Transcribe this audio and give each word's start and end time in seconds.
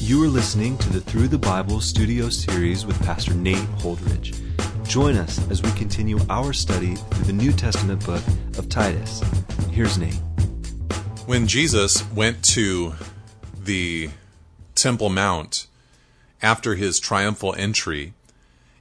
You 0.00 0.22
are 0.24 0.28
listening 0.28 0.76
to 0.78 0.90
the 0.90 1.00
Through 1.00 1.28
the 1.28 1.38
Bible 1.38 1.80
studio 1.80 2.28
series 2.28 2.84
with 2.84 3.00
Pastor 3.02 3.34
Nate 3.34 3.56
Holdridge. 3.78 4.36
Join 4.86 5.16
us 5.16 5.38
as 5.50 5.62
we 5.62 5.70
continue 5.72 6.18
our 6.28 6.52
study 6.52 6.96
through 6.96 7.24
the 7.24 7.32
New 7.32 7.52
Testament 7.52 8.04
book 8.04 8.22
of 8.58 8.68
Titus. 8.68 9.22
Here's 9.70 9.98
Nate. 9.98 10.20
When 11.26 11.46
Jesus 11.46 12.06
went 12.12 12.42
to 12.46 12.94
the 13.58 14.10
Temple 14.74 15.08
Mount 15.08 15.66
after 16.42 16.74
his 16.74 16.98
triumphal 16.98 17.54
entry 17.56 18.14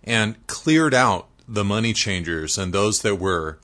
and 0.04 0.46
cleared 0.48 0.94
out 0.94 1.28
the 1.48 1.64
money 1.64 1.94
changers 1.94 2.58
and 2.58 2.74
those 2.74 3.02
that 3.04 3.16
were 3.16 3.60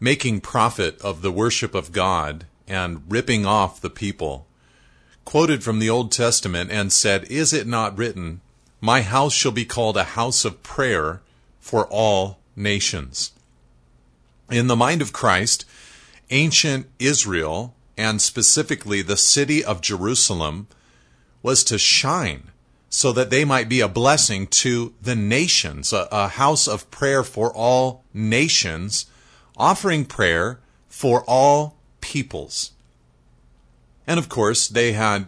making 0.00 0.40
profit 0.40 1.00
of 1.00 1.22
the 1.22 1.32
worship 1.32 1.74
of 1.74 1.92
God 1.92 2.46
and 2.66 3.02
ripping 3.08 3.46
off 3.46 3.80
the 3.80 3.90
people, 3.90 4.46
quoted 5.24 5.62
from 5.62 5.78
the 5.78 5.90
Old 5.90 6.12
Testament 6.12 6.70
and 6.70 6.92
said, 6.92 7.24
Is 7.24 7.52
it 7.52 7.66
not 7.66 7.96
written, 7.96 8.40
My 8.80 9.02
house 9.02 9.32
shall 9.32 9.52
be 9.52 9.64
called 9.64 9.96
a 9.96 10.04
house 10.04 10.44
of 10.44 10.62
prayer 10.62 11.22
for 11.60 11.86
all 11.86 12.38
nations? 12.56 13.32
In 14.50 14.66
the 14.66 14.76
mind 14.76 15.02
of 15.02 15.12
Christ, 15.12 15.64
ancient 16.30 16.86
Israel, 16.98 17.74
and 17.96 18.20
specifically 18.20 19.02
the 19.02 19.16
city 19.16 19.64
of 19.64 19.80
Jerusalem, 19.80 20.66
was 21.42 21.64
to 21.64 21.78
shine 21.78 22.50
so 22.94 23.10
that 23.10 23.28
they 23.28 23.44
might 23.44 23.68
be 23.68 23.80
a 23.80 23.88
blessing 23.88 24.46
to 24.46 24.94
the 25.02 25.16
nations, 25.16 25.92
a, 25.92 26.06
a, 26.12 26.28
house 26.28 26.68
of 26.68 26.88
prayer 26.92 27.24
for 27.24 27.52
all 27.52 28.04
nations, 28.14 29.06
offering 29.56 30.04
prayer 30.04 30.60
for 30.86 31.24
all 31.26 31.76
peoples. 32.14 32.70
And 34.06 34.20
of 34.20 34.28
course, 34.28 34.68
they 34.68 34.92
had 34.92 35.26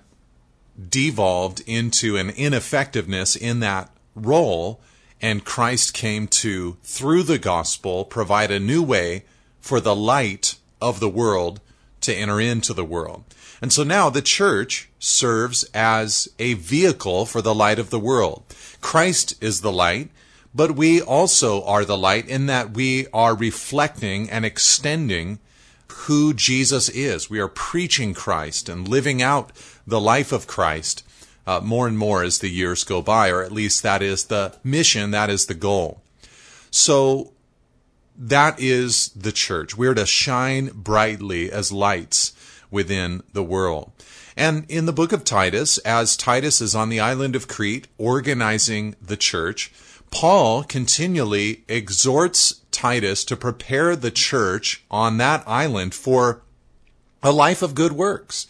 devolved 0.89 1.61
into 1.67 2.17
an 2.17 2.31
ineffectiveness 2.31 3.35
in 3.35 3.59
that 3.59 3.91
role, 4.15 4.81
and 5.21 5.45
Christ 5.45 5.95
came 5.95 6.29
to, 6.29 6.77
through 6.85 7.25
the 7.25 7.41
gospel, 7.41 8.05
provide 8.05 8.53
a 8.53 8.61
new 8.61 8.85
way 8.85 9.25
for 9.59 9.81
the 9.81 9.97
light 9.97 10.59
of 10.81 11.01
the 11.01 11.09
world 11.09 11.61
to 12.03 12.15
enter 12.15 12.41
into 12.41 12.73
the 12.73 12.85
world. 12.85 13.25
And 13.61 13.73
so 13.73 13.83
now 13.83 14.09
the 14.09 14.23
church 14.23 14.89
serves 15.01 15.65
as 15.75 16.29
a 16.39 16.55
vehicle 16.55 17.27
for 17.27 17.43
the 17.43 17.55
light 17.55 17.81
of 17.81 17.91
the 17.91 17.99
world. 17.99 18.45
Christ 18.81 19.43
is 19.43 19.61
the 19.61 19.73
light, 19.73 20.11
but 20.55 20.77
we 20.77 21.03
also 21.03 21.65
are 21.65 21.85
the 21.85 21.99
light 21.99 22.29
in 22.29 22.47
that 22.47 22.75
we 22.75 23.09
are 23.13 23.35
reflecting 23.35 24.31
and 24.31 24.45
extending 24.45 25.41
who 26.07 26.33
Jesus 26.35 26.89
is. 26.89 27.31
We 27.31 27.41
are 27.41 27.49
preaching 27.49 28.15
Christ 28.15 28.69
and 28.69 28.89
living 28.89 29.23
out 29.23 29.53
the 29.87 30.01
life 30.01 30.33
of 30.33 30.47
Christ 30.47 31.03
uh, 31.47 31.61
more 31.61 31.87
and 31.87 31.99
more 31.99 32.23
as 32.23 32.39
the 32.39 32.49
years 32.49 32.85
go 32.85 33.03
by, 33.03 33.31
or 33.31 33.43
at 33.43 33.53
least 33.53 33.83
that 33.83 34.03
is 34.03 34.25
the 34.25 34.57
mission, 34.65 35.13
that 35.13 35.31
is 35.31 35.47
the 35.47 35.55
goal. 35.55 36.03
So 36.71 37.33
that 38.19 38.59
is 38.59 39.09
the 39.11 39.33
church. 39.33 39.77
We're 39.77 39.95
to 39.95 40.07
shine 40.07 40.71
brightly 40.75 41.51
as 41.51 41.71
lights 41.73 42.33
within 42.71 43.23
the 43.33 43.45
world. 43.45 43.93
And 44.37 44.65
in 44.69 44.87
the 44.87 44.93
book 44.93 45.13
of 45.13 45.25
Titus, 45.25 45.79
as 45.79 46.17
Titus 46.17 46.61
is 46.61 46.75
on 46.75 46.89
the 46.89 47.01
island 47.01 47.35
of 47.35 47.49
Crete 47.49 47.89
organizing 47.97 48.95
the 49.01 49.17
church, 49.17 49.73
Paul 50.11 50.63
continually 50.65 51.65
exhorts 51.69 52.61
Titus 52.77 53.25
to 53.25 53.37
prepare 53.37 53.97
the 53.97 54.11
church 54.11 54.85
on 54.91 55.17
that 55.17 55.43
island 55.47 55.95
for 55.95 56.43
a 57.23 57.33
life 57.33 57.63
of 57.63 57.75
good 57.75 57.93
works, 57.93 58.47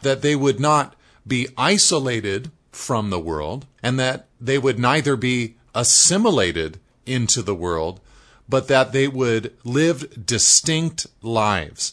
that 0.00 0.22
they 0.22 0.34
would 0.34 0.58
not 0.58 0.96
be 1.26 1.48
isolated 1.58 2.50
from 2.72 3.10
the 3.10 3.20
world, 3.20 3.66
and 3.82 4.00
that 4.00 4.26
they 4.40 4.56
would 4.56 4.78
neither 4.78 5.14
be 5.14 5.56
assimilated 5.74 6.80
into 7.04 7.42
the 7.42 7.54
world, 7.54 8.00
but 8.48 8.66
that 8.68 8.92
they 8.92 9.08
would 9.08 9.52
live 9.62 10.24
distinct 10.24 11.06
lives. 11.22 11.92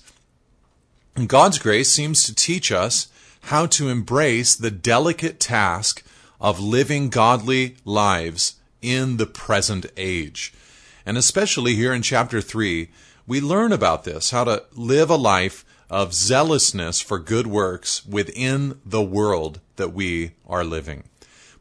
And 1.16 1.28
God's 1.28 1.60
grace 1.60 1.92
seems 1.92 2.24
to 2.24 2.34
teach 2.34 2.72
us 2.72 3.10
how 3.52 3.66
to 3.66 3.90
embrace 3.90 4.56
the 4.56 4.72
delicate 4.72 5.40
task 5.40 6.02
of 6.40 6.60
living 6.62 7.10
godly 7.10 7.76
lives 7.84 8.56
in 8.82 9.18
the 9.18 9.26
present 9.26 9.86
age. 9.98 10.54
And 11.06 11.18
especially 11.18 11.76
here 11.76 11.94
in 11.94 12.02
chapter 12.02 12.42
3, 12.42 12.90
we 13.28 13.42
learn 13.42 13.72
about 13.72 14.04
this 14.04 14.32
how 14.32 14.44
to 14.44 14.64
live 14.74 15.10
a 15.10 15.16
life 15.16 15.66
of 15.90 16.14
zealousness 16.14 17.02
for 17.02 17.20
good 17.20 17.48
works 17.48 18.06
within 18.06 18.80
the 18.86 19.04
world 19.04 19.60
that 19.76 19.94
we 19.94 20.32
are 20.48 20.64
living. 20.64 21.04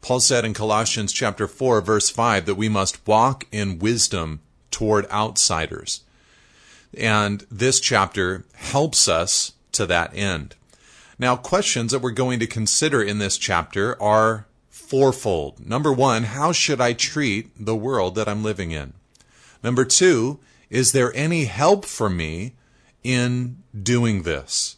Paul 0.01 0.21
said 0.21 0.45
in 0.45 0.55
Colossians 0.55 1.13
chapter 1.13 1.47
4 1.47 1.81
verse 1.81 2.11
5 2.11 2.47
that 2.47 2.55
we 2.57 2.69
must 2.69 3.07
walk 3.07 3.47
in 3.53 3.79
wisdom 3.79 4.41
toward 4.71 5.09
outsiders. 5.11 6.01
And 6.97 7.47
this 7.51 7.79
chapter 7.79 8.45
helps 8.55 9.09
us 9.09 9.53
to 9.73 9.87
that 9.87 10.15
end. 10.17 10.57
Now, 11.19 11.37
questions 11.37 11.93
that 11.93 12.01
we're 12.01 12.11
going 12.11 12.41
to 12.41 12.47
consider 12.47 13.03
in 13.03 13.19
this 13.19 13.39
chapter 13.39 14.01
are 14.03 14.47
fourfold. 14.69 15.65
Number 15.65 15.93
one, 15.93 16.25
how 16.25 16.53
should 16.53 16.81
I 16.81 16.93
treat 16.93 17.51
the 17.59 17.77
world 17.77 18.15
that 18.17 18.29
I'm 18.29 18.43
living 18.43 18.73
in? 18.73 18.95
Number 19.63 19.85
two, 19.85 20.41
is 20.71 20.93
there 20.93 21.15
any 21.15 21.45
help 21.45 21.85
for 21.85 22.09
me 22.09 22.55
in 23.03 23.63
doing 23.81 24.23
this? 24.23 24.77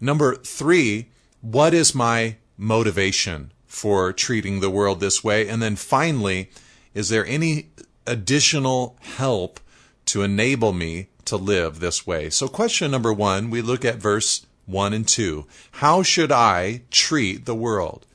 Number 0.00 0.34
three, 0.36 1.08
what 1.40 1.74
is 1.74 1.94
my 1.94 2.36
motivation 2.56 3.52
for 3.66 4.12
treating 4.12 4.60
the 4.60 4.70
world 4.70 5.00
this 5.00 5.22
way? 5.22 5.48
And 5.48 5.62
then 5.62 5.76
finally, 5.76 6.50
is 6.94 7.08
there 7.08 7.26
any 7.26 7.70
additional 8.06 8.96
help 9.00 9.60
to 10.06 10.22
enable 10.22 10.72
me 10.72 11.08
to 11.26 11.36
live 11.36 11.80
this 11.80 12.06
way? 12.06 12.30
So, 12.30 12.48
question 12.48 12.90
number 12.90 13.12
one, 13.12 13.50
we 13.50 13.62
look 13.62 13.84
at 13.84 13.96
verse 13.96 14.46
1 14.66 14.92
and 14.92 15.06
2. 15.06 15.46
How 15.72 16.02
should 16.02 16.32
I 16.32 16.82
treat 16.90 17.44
the 17.44 17.54
world? 17.54 18.06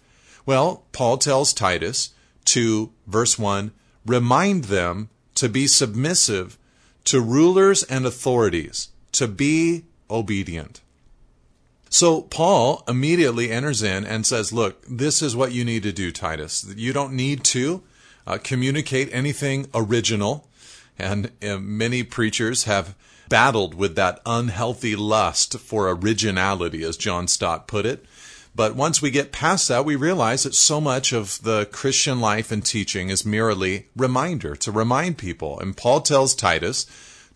Well, 0.46 0.84
Paul 0.91 1.18
tells 1.18 1.53
Titus 1.53 2.12
to, 2.46 2.91
verse 3.06 3.38
1, 3.38 3.72
remind 4.06 4.66
them 4.66 5.09
to 5.40 5.48
be 5.48 5.68
submissive 5.68 6.58
to 7.06 7.22
rulers 7.22 7.82
and 7.84 8.06
authorities, 8.06 8.90
to 9.14 9.26
be 9.26 9.86
obedient. 10.12 10.82
So 11.90 12.24
Paul 12.24 12.84
immediately 12.90 13.50
enters 13.50 13.82
in 13.82 14.06
and 14.06 14.26
says, 14.26 14.52
Look, 14.52 14.84
this 14.86 15.22
is 15.22 15.38
what 15.38 15.54
you 15.54 15.64
need 15.64 15.84
to 15.84 15.94
do, 15.94 16.12
Titus. 16.12 16.66
You 16.76 16.92
don't 16.92 17.14
need 17.14 17.46
to 17.46 17.82
uh, 18.28 18.38
communicate 18.44 19.08
anything 19.14 19.70
original. 19.74 20.46
And 20.98 21.32
uh, 21.42 21.58
many 21.58 22.04
preachers 22.04 22.66
have 22.66 22.94
battled 23.30 23.76
with 23.76 23.96
that 23.96 24.20
unhealthy 24.26 24.98
lust 24.98 25.58
for 25.58 25.90
originality, 25.90 26.84
as 26.84 26.98
John 26.98 27.30
Stott 27.30 27.66
put 27.66 27.86
it. 27.86 28.04
But 28.59 28.75
once 28.75 29.02
we 29.02 29.09
get 29.09 29.31
past 29.31 29.70
that, 29.70 29.86
we 29.86 29.96
realize 29.96 30.44
that 30.44 30.53
so 30.53 30.81
much 30.81 31.14
of 31.14 31.42
the 31.44 31.66
Christian 31.68 32.20
life 32.20 32.52
and 32.52 32.62
teaching 32.62 33.09
is 33.09 33.25
merely 33.25 33.88
reminder, 33.96 34.53
to 34.58 34.70
remind 34.70 35.18
people. 35.18 35.58
And 35.58 35.78
Paul 35.78 36.02
tells 36.02 36.36
Titus 36.36 36.86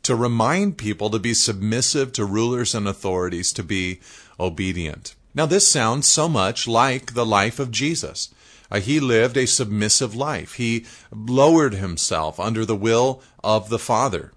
to 0.03 0.17
remind 0.17 0.77
people 0.77 1.09
to 1.09 1.19
be 1.19 1.33
submissive 1.33 2.11
to 2.11 2.25
rulers 2.25 2.75
and 2.75 2.89
authorities, 2.89 3.53
to 3.53 3.63
be 3.63 4.01
obedient. 4.37 5.15
Now, 5.33 5.45
this 5.45 5.71
sounds 5.71 6.09
so 6.09 6.27
much 6.27 6.67
like 6.67 7.13
the 7.13 7.25
life 7.25 7.57
of 7.57 7.71
Jesus. 7.71 8.33
Uh, 8.69 8.81
he 8.81 8.99
lived 8.99 9.37
a 9.37 9.47
submissive 9.47 10.13
life. 10.13 10.55
He 10.55 10.85
lowered 11.09 11.75
himself 11.75 12.37
under 12.37 12.65
the 12.65 12.75
will 12.75 13.21
of 13.41 13.69
the 13.69 13.79
Father. 13.79 14.33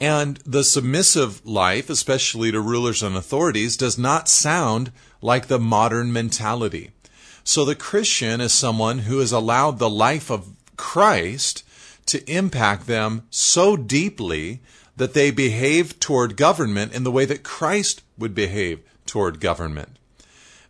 And 0.00 0.38
the 0.38 0.64
submissive 0.64 1.44
life, 1.46 1.88
especially 1.88 2.50
to 2.50 2.60
rulers 2.60 3.00
and 3.00 3.14
authorities, 3.14 3.76
does 3.76 3.96
not 3.96 4.28
sound 4.28 4.90
like 5.20 5.46
the 5.46 5.58
modern 5.58 6.12
mentality. 6.12 6.90
So 7.44 7.64
the 7.64 7.74
Christian 7.74 8.40
is 8.40 8.52
someone 8.52 9.00
who 9.00 9.18
has 9.20 9.32
allowed 9.32 9.78
the 9.78 9.90
life 9.90 10.30
of 10.30 10.50
Christ 10.76 11.64
to 12.06 12.30
impact 12.30 12.86
them 12.86 13.26
so 13.30 13.76
deeply 13.76 14.60
that 14.96 15.14
they 15.14 15.30
behave 15.30 16.00
toward 16.00 16.36
government 16.36 16.92
in 16.92 17.04
the 17.04 17.10
way 17.12 17.24
that 17.24 17.42
Christ 17.42 18.02
would 18.18 18.34
behave 18.34 18.80
toward 19.06 19.40
government. 19.40 19.96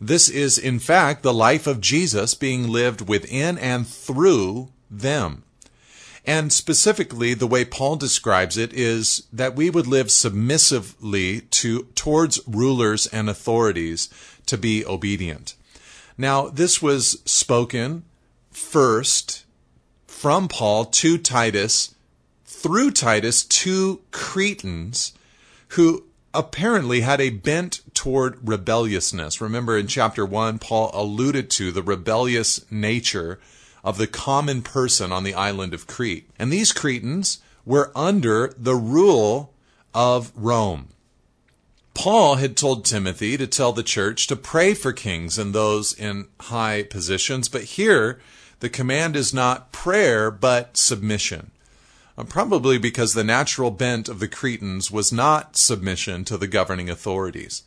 This 0.01 0.29
is, 0.29 0.59
in 0.59 0.79
fact, 0.79 1.23
the 1.23 1.35
life 1.35 1.67
of 1.67 1.81
Jesus 1.81 2.35
being 2.35 2.69
lived 2.69 3.09
within 3.09 3.59
and 3.59 3.87
through 3.87 4.71
them. 4.91 5.43
And 6.25 6.53
specifically, 6.53 7.33
the 7.33 7.47
way 7.47 7.65
Paul 7.65 7.97
describes 7.97 8.59
it 8.59 8.73
is 8.75 9.27
that 9.33 9.57
we 9.57 9.71
would 9.71 9.87
live 9.87 10.11
submissively 10.11 11.41
to, 11.41 11.85
towards 11.95 12.39
rulers 12.47 13.07
and 13.07 13.31
authorities 13.31 14.11
to 14.49 14.59
be 14.59 14.85
obedient. 14.85 15.55
Now, 16.17 16.49
this 16.49 16.83
was 16.83 17.23
spoken 17.25 18.05
first 18.51 19.45
from 20.07 20.49
Paul 20.49 20.87
to 20.87 21.17
Titus, 21.17 21.95
through 22.45 22.91
Titus 22.91 23.45
to 23.45 24.01
Cretans 24.11 25.13
who 25.69 26.05
apparently 26.35 27.01
had 27.03 27.21
a 27.21 27.31
bent 27.31 27.81
toward 27.95 28.47
rebelliousness. 28.47 29.41
Remember 29.41 29.77
in 29.77 29.87
chapter 29.87 30.25
1, 30.27 30.59
Paul 30.59 30.91
alluded 30.93 31.51
to 31.51 31.73
the 31.73 31.83
rebellious 31.83 32.71
nature 32.71 33.39
of 33.85 33.97
the 33.97 34.07
common 34.07 34.63
person 34.63 35.13
on 35.13 35.25
the 35.25 35.35
island 35.35 35.73
of 35.73 35.87
Crete. 35.87 36.29
And 36.39 36.53
these 36.53 36.73
Cretans 36.73 37.39
were 37.65 37.93
under 37.95 38.55
the 38.59 38.75
rule 38.75 39.53
of 39.95 40.33
Rome. 40.35 40.89
Paul 41.99 42.37
had 42.37 42.57
told 42.57 42.85
Timothy 42.85 43.37
to 43.37 43.49
tell 43.49 43.73
the 43.73 43.83
church 43.83 44.29
to 44.29 44.37
pray 44.37 44.73
for 44.73 44.93
kings 44.93 45.37
and 45.37 45.53
those 45.53 45.93
in 45.93 46.29
high 46.43 46.85
positions, 46.85 47.49
but 47.49 47.65
here 47.65 48.21
the 48.61 48.69
command 48.69 49.17
is 49.17 49.35
not 49.35 49.73
prayer, 49.73 50.31
but 50.31 50.77
submission. 50.77 51.51
Uh, 52.17 52.23
probably 52.23 52.79
because 52.79 53.15
the 53.15 53.25
natural 53.25 53.73
bent 53.73 54.09
of 54.09 54.21
the 54.21 54.29
Cretans 54.29 54.93
was 54.93 55.13
not 55.13 55.57
submission 55.57 56.25
to 56.27 56.37
the 56.37 56.47
governing 56.47 56.89
authorities. 56.89 57.65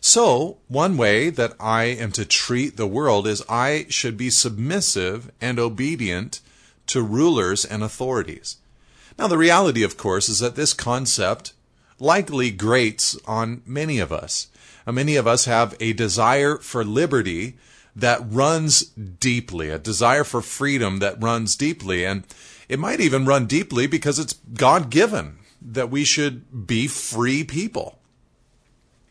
So, 0.00 0.58
one 0.68 0.96
way 0.96 1.28
that 1.30 1.54
I 1.58 1.86
am 1.86 2.12
to 2.12 2.24
treat 2.24 2.76
the 2.76 2.86
world 2.86 3.26
is 3.26 3.42
I 3.48 3.86
should 3.88 4.16
be 4.16 4.30
submissive 4.30 5.32
and 5.40 5.58
obedient 5.58 6.40
to 6.86 7.02
rulers 7.02 7.64
and 7.64 7.82
authorities. 7.82 8.58
Now, 9.18 9.26
the 9.26 9.38
reality, 9.38 9.82
of 9.82 9.96
course, 9.96 10.28
is 10.28 10.38
that 10.38 10.54
this 10.54 10.72
concept 10.72 11.52
likely 12.02 12.50
grates 12.50 13.16
on 13.26 13.62
many 13.64 14.00
of 14.00 14.12
us. 14.12 14.48
Uh, 14.86 14.92
many 14.92 15.14
of 15.14 15.26
us 15.26 15.44
have 15.44 15.76
a 15.78 15.92
desire 15.92 16.56
for 16.56 16.84
liberty 16.84 17.56
that 17.94 18.20
runs 18.28 18.82
deeply, 18.86 19.70
a 19.70 19.78
desire 19.78 20.24
for 20.24 20.42
freedom 20.42 20.98
that 20.98 21.22
runs 21.22 21.54
deeply. 21.54 22.04
And 22.04 22.24
it 22.68 22.80
might 22.80 23.00
even 23.00 23.24
run 23.24 23.46
deeply 23.46 23.86
because 23.86 24.18
it's 24.18 24.34
God 24.54 24.90
given 24.90 25.38
that 25.60 25.90
we 25.90 26.02
should 26.02 26.66
be 26.66 26.88
free 26.88 27.44
people. 27.44 28.00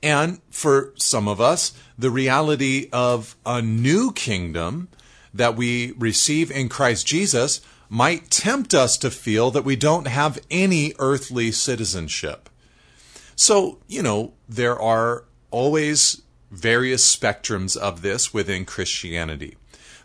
And 0.03 0.41
for 0.49 0.93
some 0.97 1.27
of 1.27 1.39
us, 1.39 1.73
the 1.97 2.09
reality 2.09 2.89
of 2.91 3.37
a 3.45 3.61
new 3.61 4.11
kingdom 4.11 4.89
that 5.33 5.55
we 5.55 5.93
receive 5.93 6.51
in 6.51 6.67
Christ 6.67 7.07
Jesus 7.07 7.61
might 7.87 8.29
tempt 8.29 8.73
us 8.73 8.97
to 8.97 9.11
feel 9.11 9.51
that 9.51 9.63
we 9.63 9.75
don't 9.75 10.07
have 10.07 10.39
any 10.49 10.93
earthly 10.99 11.51
citizenship. 11.51 12.49
So, 13.41 13.79
you 13.87 14.03
know, 14.03 14.33
there 14.47 14.79
are 14.79 15.23
always 15.49 16.21
various 16.51 17.03
spectrums 17.03 17.75
of 17.75 18.03
this 18.03 18.31
within 18.31 18.65
Christianity. 18.65 19.57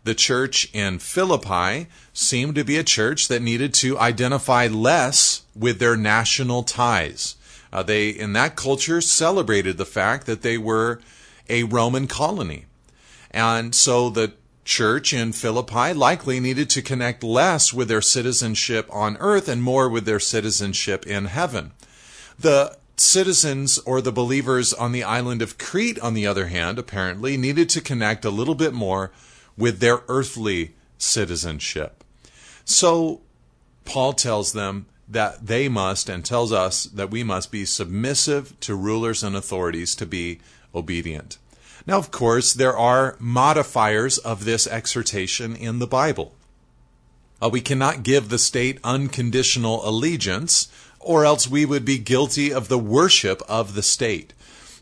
The 0.04 0.14
church 0.14 0.70
in 0.72 1.00
Philippi 1.00 1.86
seemed 2.14 2.54
to 2.54 2.64
be 2.64 2.78
a 2.78 2.82
church 2.82 3.28
that 3.28 3.42
needed 3.42 3.74
to 3.74 3.98
identify 3.98 4.68
less 4.68 5.42
with 5.54 5.80
their 5.80 5.98
national 5.98 6.62
ties. 6.62 7.36
Uh, 7.70 7.82
they, 7.82 8.08
in 8.08 8.32
that 8.32 8.56
culture, 8.56 9.02
celebrated 9.02 9.76
the 9.76 9.84
fact 9.84 10.24
that 10.24 10.40
they 10.40 10.56
were 10.56 11.02
a 11.46 11.64
Roman 11.64 12.06
colony. 12.06 12.64
And 13.32 13.74
so 13.74 14.08
the 14.08 14.32
church 14.64 15.12
in 15.12 15.32
Philippi 15.32 15.92
likely 15.92 16.40
needed 16.40 16.70
to 16.70 16.80
connect 16.80 17.22
less 17.22 17.70
with 17.70 17.88
their 17.88 18.00
citizenship 18.00 18.88
on 18.90 19.18
earth 19.18 19.46
and 19.46 19.62
more 19.62 19.90
with 19.90 20.06
their 20.06 20.20
citizenship 20.20 21.06
in 21.06 21.26
heaven. 21.26 21.72
The 22.38 22.78
citizens 22.96 23.78
or 23.80 24.00
the 24.00 24.12
believers 24.12 24.72
on 24.72 24.92
the 24.92 25.04
island 25.04 25.42
of 25.42 25.58
Crete, 25.58 25.98
on 26.00 26.14
the 26.14 26.26
other 26.26 26.46
hand, 26.46 26.78
apparently 26.78 27.36
needed 27.36 27.68
to 27.70 27.80
connect 27.80 28.24
a 28.24 28.30
little 28.30 28.54
bit 28.54 28.72
more 28.72 29.10
with 29.56 29.80
their 29.80 30.00
earthly 30.08 30.74
citizenship. 30.98 32.02
So 32.64 33.20
Paul 33.84 34.12
tells 34.14 34.52
them 34.52 34.86
that 35.08 35.46
they 35.46 35.68
must, 35.68 36.08
and 36.08 36.24
tells 36.24 36.52
us 36.52 36.84
that 36.84 37.10
we 37.10 37.22
must 37.22 37.52
be 37.52 37.64
submissive 37.64 38.58
to 38.60 38.74
rulers 38.74 39.22
and 39.22 39.36
authorities 39.36 39.94
to 39.94 40.06
be 40.06 40.40
obedient. 40.74 41.38
Now, 41.86 41.98
of 41.98 42.10
course, 42.10 42.52
there 42.52 42.76
are 42.76 43.16
modifiers 43.20 44.18
of 44.18 44.44
this 44.44 44.66
exhortation 44.66 45.54
in 45.54 45.78
the 45.78 45.86
Bible. 45.86 46.34
Uh, 47.40 47.48
we 47.48 47.60
cannot 47.60 48.02
give 48.02 48.28
the 48.28 48.38
state 48.38 48.80
unconditional 48.82 49.88
allegiance 49.88 50.68
or 51.06 51.24
else 51.24 51.48
we 51.48 51.64
would 51.64 51.84
be 51.84 51.98
guilty 51.98 52.52
of 52.52 52.66
the 52.66 52.78
worship 52.78 53.40
of 53.48 53.74
the 53.74 53.82
state. 53.82 54.32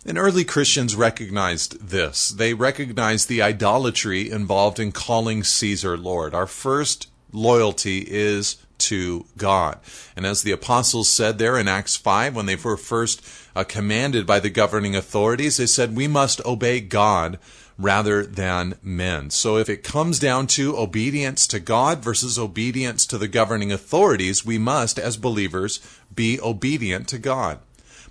And 0.07 0.17
early 0.17 0.45
Christians 0.45 0.97
recognized 0.97 1.89
this. 1.89 2.31
They 2.31 2.55
recognized 2.55 3.29
the 3.29 3.43
idolatry 3.43 4.31
involved 4.31 4.81
in 4.81 4.91
calling 4.91 5.45
Caesar 5.45 5.99
Lord. 5.99 6.35
Our 6.35 6.47
first 6.47 7.09
loyalty 7.31 8.07
is 8.09 8.57
to 8.79 9.27
God. 9.37 9.79
And 10.17 10.25
as 10.25 10.43
the 10.43 10.53
apostles 10.53 11.11
said 11.11 11.39
there 11.39 11.59
in 11.59 11.69
Acts 11.69 11.97
5, 11.97 12.35
when 12.35 12.47
they 12.47 12.57
were 12.57 12.79
first 12.79 13.25
uh, 13.55 13.65
commanded 13.65 14.27
by 14.27 14.41
the 14.41 14.51
governing 14.51 14.97
authorities, 14.97 15.59
they 15.59 15.67
said, 15.67 15.95
We 15.95 16.09
must 16.09 16.45
obey 16.47 16.81
God 16.81 17.39
rather 17.79 18.25
than 18.25 18.75
men. 18.83 19.31
So 19.31 19.57
if 19.57 19.69
it 19.69 19.83
comes 19.83 20.19
down 20.19 20.47
to 20.49 20.77
obedience 20.77 21.47
to 21.49 21.59
God 21.59 22.05
versus 22.05 22.39
obedience 22.39 23.07
to 23.07 23.19
the 23.19 23.29
governing 23.29 23.73
authorities, 23.73 24.45
we 24.45 24.59
must, 24.59 24.99
as 24.99 25.17
believers, 25.17 25.81
be 26.15 26.41
obedient 26.41 27.09
to 27.09 27.19
God. 27.19 27.59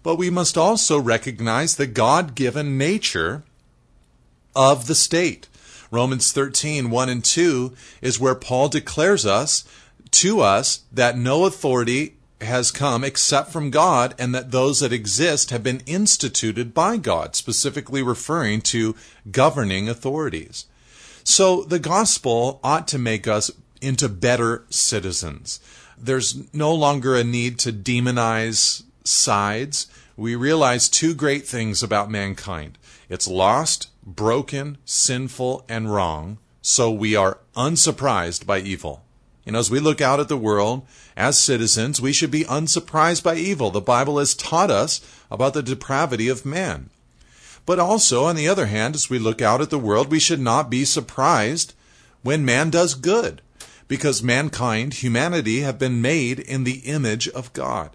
But 0.02 0.18
we 0.18 0.30
must 0.30 0.58
also 0.58 1.00
recognize 1.00 1.76
the 1.76 1.88
God 1.88 2.36
given 2.36 2.78
nature 2.78 3.44
of 4.56 4.88
the 4.88 4.96
state. 4.96 5.48
Romans 5.92 6.32
13, 6.32 6.90
1 6.90 7.10
and 7.10 7.24
2 7.24 7.74
is 8.02 8.20
where 8.20 8.36
Paul 8.36 8.70
declares 8.70 9.26
us 9.26 9.64
to 10.12 10.42
us 10.42 10.84
that 10.92 11.18
no 11.18 11.46
authority 11.46 12.16
has 12.42 12.72
come 12.72 13.04
except 13.04 13.52
from 13.52 13.70
God, 13.70 14.14
and 14.20 14.36
that 14.36 14.52
those 14.52 14.82
that 14.82 14.92
exist 14.92 15.50
have 15.50 15.64
been 15.64 15.82
instituted 15.86 16.74
by 16.74 16.98
God, 16.98 17.36
specifically 17.36 18.04
referring 18.04 18.62
to 18.62 18.96
governing 19.32 19.88
authorities. 19.88 20.66
So 21.24 21.64
the 21.64 21.80
gospel 21.80 22.60
ought 22.64 22.88
to 22.90 23.00
make 23.00 23.28
us 23.28 23.50
into 23.82 24.10
better 24.10 24.66
citizens. 24.70 25.60
There's 25.98 26.54
no 26.54 26.74
longer 26.74 27.16
a 27.16 27.24
need 27.24 27.60
to 27.60 27.72
demonize 27.72 28.84
sides. 29.04 29.88
We 30.16 30.36
realize 30.36 30.90
two 30.90 31.14
great 31.14 31.48
things 31.48 31.84
about 31.84 32.12
mankind 32.12 32.78
it's 33.10 33.28
lost, 33.28 33.90
broken, 34.06 34.78
sinful, 34.86 35.66
and 35.70 35.94
wrong, 35.94 36.40
so 36.62 36.90
we 36.90 37.16
are 37.16 37.40
unsurprised 37.56 38.48
by 38.48 38.60
evil. 38.60 39.04
You 39.46 39.52
know, 39.52 39.60
as 39.60 39.70
we 39.70 39.80
look 39.80 40.02
out 40.02 40.20
at 40.20 40.30
the 40.30 40.38
world 40.38 40.86
as 41.18 41.38
citizens, 41.38 42.02
we 42.02 42.14
should 42.14 42.32
be 42.32 42.46
unsurprised 42.46 43.24
by 43.24 43.36
evil. 43.36 43.72
The 43.72 43.82
Bible 43.82 44.20
has 44.20 44.34
taught 44.34 44.72
us 44.72 45.02
about 45.30 45.54
the 45.54 45.62
depravity 45.62 46.30
of 46.30 46.46
man. 46.46 46.90
But 47.66 47.80
also, 47.80 48.26
on 48.26 48.36
the 48.36 48.48
other 48.48 48.68
hand, 48.68 48.96
as 48.96 49.10
we 49.10 49.20
look 49.20 49.42
out 49.42 49.62
at 49.62 49.70
the 49.70 49.80
world, 49.80 50.10
we 50.12 50.20
should 50.20 50.40
not 50.40 50.70
be 50.70 50.86
surprised 50.86 51.74
when 52.22 52.46
man 52.46 52.70
does 52.70 52.96
good, 52.96 53.42
because 53.88 54.24
mankind, 54.24 54.96
humanity, 54.96 55.62
have 55.62 55.80
been 55.80 56.02
made 56.02 56.40
in 56.40 56.64
the 56.64 56.80
image 56.80 57.28
of 57.30 57.54
God. 57.54 57.92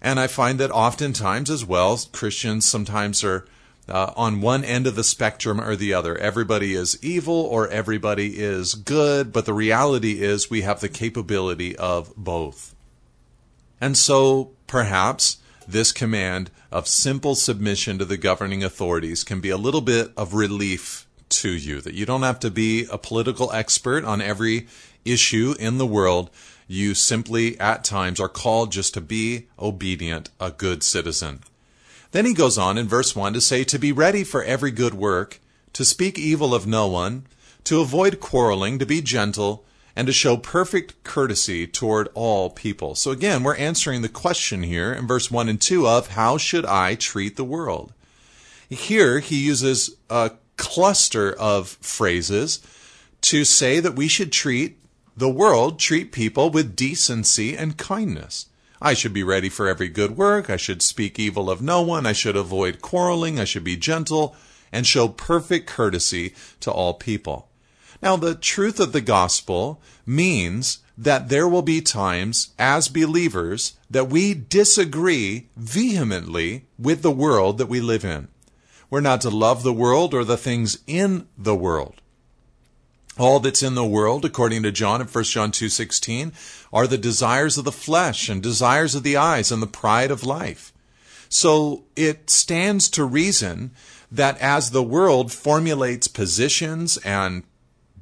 And 0.00 0.20
I 0.20 0.26
find 0.26 0.58
that 0.60 0.70
oftentimes 0.70 1.50
as 1.50 1.64
well, 1.64 1.98
Christians 2.12 2.64
sometimes 2.64 3.24
are 3.24 3.46
uh, 3.88 4.12
on 4.16 4.40
one 4.40 4.64
end 4.64 4.86
of 4.86 4.96
the 4.96 5.04
spectrum 5.04 5.60
or 5.60 5.76
the 5.76 5.94
other. 5.94 6.18
Everybody 6.18 6.74
is 6.74 6.98
evil 7.02 7.34
or 7.34 7.68
everybody 7.68 8.38
is 8.38 8.74
good, 8.74 9.32
but 9.32 9.46
the 9.46 9.54
reality 9.54 10.22
is 10.22 10.50
we 10.50 10.62
have 10.62 10.80
the 10.80 10.88
capability 10.88 11.76
of 11.76 12.14
both. 12.16 12.74
And 13.80 13.96
so 13.96 14.50
perhaps 14.66 15.38
this 15.68 15.92
command 15.92 16.50
of 16.72 16.88
simple 16.88 17.34
submission 17.34 17.98
to 17.98 18.04
the 18.04 18.16
governing 18.16 18.62
authorities 18.64 19.24
can 19.24 19.40
be 19.40 19.50
a 19.50 19.56
little 19.56 19.80
bit 19.80 20.12
of 20.16 20.34
relief 20.34 21.06
to 21.28 21.50
you, 21.50 21.80
that 21.80 21.94
you 21.94 22.06
don't 22.06 22.22
have 22.22 22.40
to 22.40 22.50
be 22.50 22.86
a 22.90 22.98
political 22.98 23.52
expert 23.52 24.04
on 24.04 24.20
every 24.20 24.66
issue 25.10 25.54
in 25.58 25.78
the 25.78 25.86
world. 25.86 26.30
You 26.68 26.94
simply, 26.94 27.58
at 27.60 27.84
times, 27.84 28.18
are 28.18 28.28
called 28.28 28.72
just 28.72 28.94
to 28.94 29.00
be 29.00 29.46
obedient, 29.58 30.30
a 30.40 30.50
good 30.50 30.82
citizen. 30.82 31.40
Then 32.12 32.26
he 32.26 32.34
goes 32.34 32.58
on 32.58 32.78
in 32.78 32.88
verse 32.88 33.14
1 33.14 33.34
to 33.34 33.40
say, 33.40 33.64
To 33.64 33.78
be 33.78 33.92
ready 33.92 34.24
for 34.24 34.42
every 34.42 34.70
good 34.70 34.94
work, 34.94 35.40
to 35.72 35.84
speak 35.84 36.18
evil 36.18 36.54
of 36.54 36.66
no 36.66 36.86
one, 36.86 37.26
to 37.64 37.80
avoid 37.80 38.20
quarreling, 38.20 38.78
to 38.78 38.86
be 38.86 39.00
gentle, 39.00 39.64
and 39.94 40.06
to 40.06 40.12
show 40.12 40.36
perfect 40.36 41.02
courtesy 41.04 41.66
toward 41.66 42.08
all 42.14 42.50
people. 42.50 42.94
So 42.94 43.10
again, 43.10 43.42
we're 43.42 43.56
answering 43.56 44.02
the 44.02 44.08
question 44.08 44.62
here 44.62 44.92
in 44.92 45.06
verse 45.06 45.30
1 45.30 45.48
and 45.48 45.60
2 45.60 45.86
of 45.86 46.08
how 46.08 46.36
should 46.36 46.66
I 46.66 46.94
treat 46.94 47.36
the 47.36 47.44
world? 47.44 47.92
Here 48.68 49.20
he 49.20 49.44
uses 49.44 49.96
a 50.10 50.32
cluster 50.56 51.32
of 51.32 51.68
phrases 51.80 52.60
to 53.22 53.44
say 53.44 53.80
that 53.80 53.96
we 53.96 54.08
should 54.08 54.32
treat 54.32 54.78
the 55.16 55.30
world, 55.30 55.78
treat 55.78 56.12
people 56.12 56.50
with 56.50 56.76
decency 56.76 57.56
and 57.56 57.78
kindness. 57.78 58.46
I 58.80 58.92
should 58.92 59.14
be 59.14 59.22
ready 59.22 59.48
for 59.48 59.66
every 59.66 59.88
good 59.88 60.16
work. 60.16 60.50
I 60.50 60.56
should 60.56 60.82
speak 60.82 61.18
evil 61.18 61.50
of 61.50 61.62
no 61.62 61.80
one. 61.80 62.04
I 62.04 62.12
should 62.12 62.36
avoid 62.36 62.82
quarreling. 62.82 63.40
I 63.40 63.44
should 63.44 63.64
be 63.64 63.76
gentle 63.76 64.36
and 64.70 64.86
show 64.86 65.08
perfect 65.08 65.66
courtesy 65.66 66.34
to 66.60 66.70
all 66.70 66.94
people. 66.94 67.48
Now, 68.02 68.16
the 68.16 68.34
truth 68.34 68.78
of 68.78 68.92
the 68.92 69.00
gospel 69.00 69.80
means 70.04 70.80
that 70.98 71.30
there 71.30 71.48
will 71.48 71.62
be 71.62 71.80
times 71.80 72.50
as 72.58 72.88
believers 72.88 73.74
that 73.90 74.08
we 74.08 74.34
disagree 74.34 75.48
vehemently 75.56 76.66
with 76.78 77.02
the 77.02 77.10
world 77.10 77.56
that 77.58 77.68
we 77.68 77.80
live 77.80 78.04
in. 78.04 78.28
We're 78.90 79.00
not 79.00 79.22
to 79.22 79.30
love 79.30 79.62
the 79.62 79.72
world 79.72 80.12
or 80.12 80.24
the 80.24 80.36
things 80.36 80.78
in 80.86 81.26
the 81.36 81.56
world. 81.56 82.02
All 83.18 83.40
that's 83.40 83.62
in 83.62 83.74
the 83.74 83.86
world, 83.86 84.24
according 84.24 84.62
to 84.64 84.72
John 84.72 85.00
in 85.00 85.06
1 85.06 85.24
John 85.24 85.50
2:16, 85.50 86.32
are 86.72 86.86
the 86.86 86.98
desires 86.98 87.56
of 87.56 87.64
the 87.64 87.72
flesh 87.72 88.28
and 88.28 88.42
desires 88.42 88.94
of 88.94 89.02
the 89.02 89.16
eyes 89.16 89.50
and 89.50 89.62
the 89.62 89.66
pride 89.66 90.10
of 90.10 90.22
life. 90.22 90.72
So 91.28 91.84
it 91.96 92.28
stands 92.28 92.88
to 92.90 93.04
reason 93.04 93.70
that 94.12 94.38
as 94.38 94.70
the 94.70 94.82
world 94.82 95.32
formulates 95.32 96.08
positions 96.08 96.98
and 96.98 97.42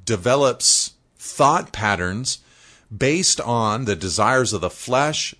develops 0.03 0.91
thought 1.17 1.71
patterns 1.71 2.39
based 2.95 3.39
on 3.41 3.85
the 3.85 3.95
desires 3.95 4.53
of 4.53 4.61
the 4.61 4.69
flesh, 4.69 5.33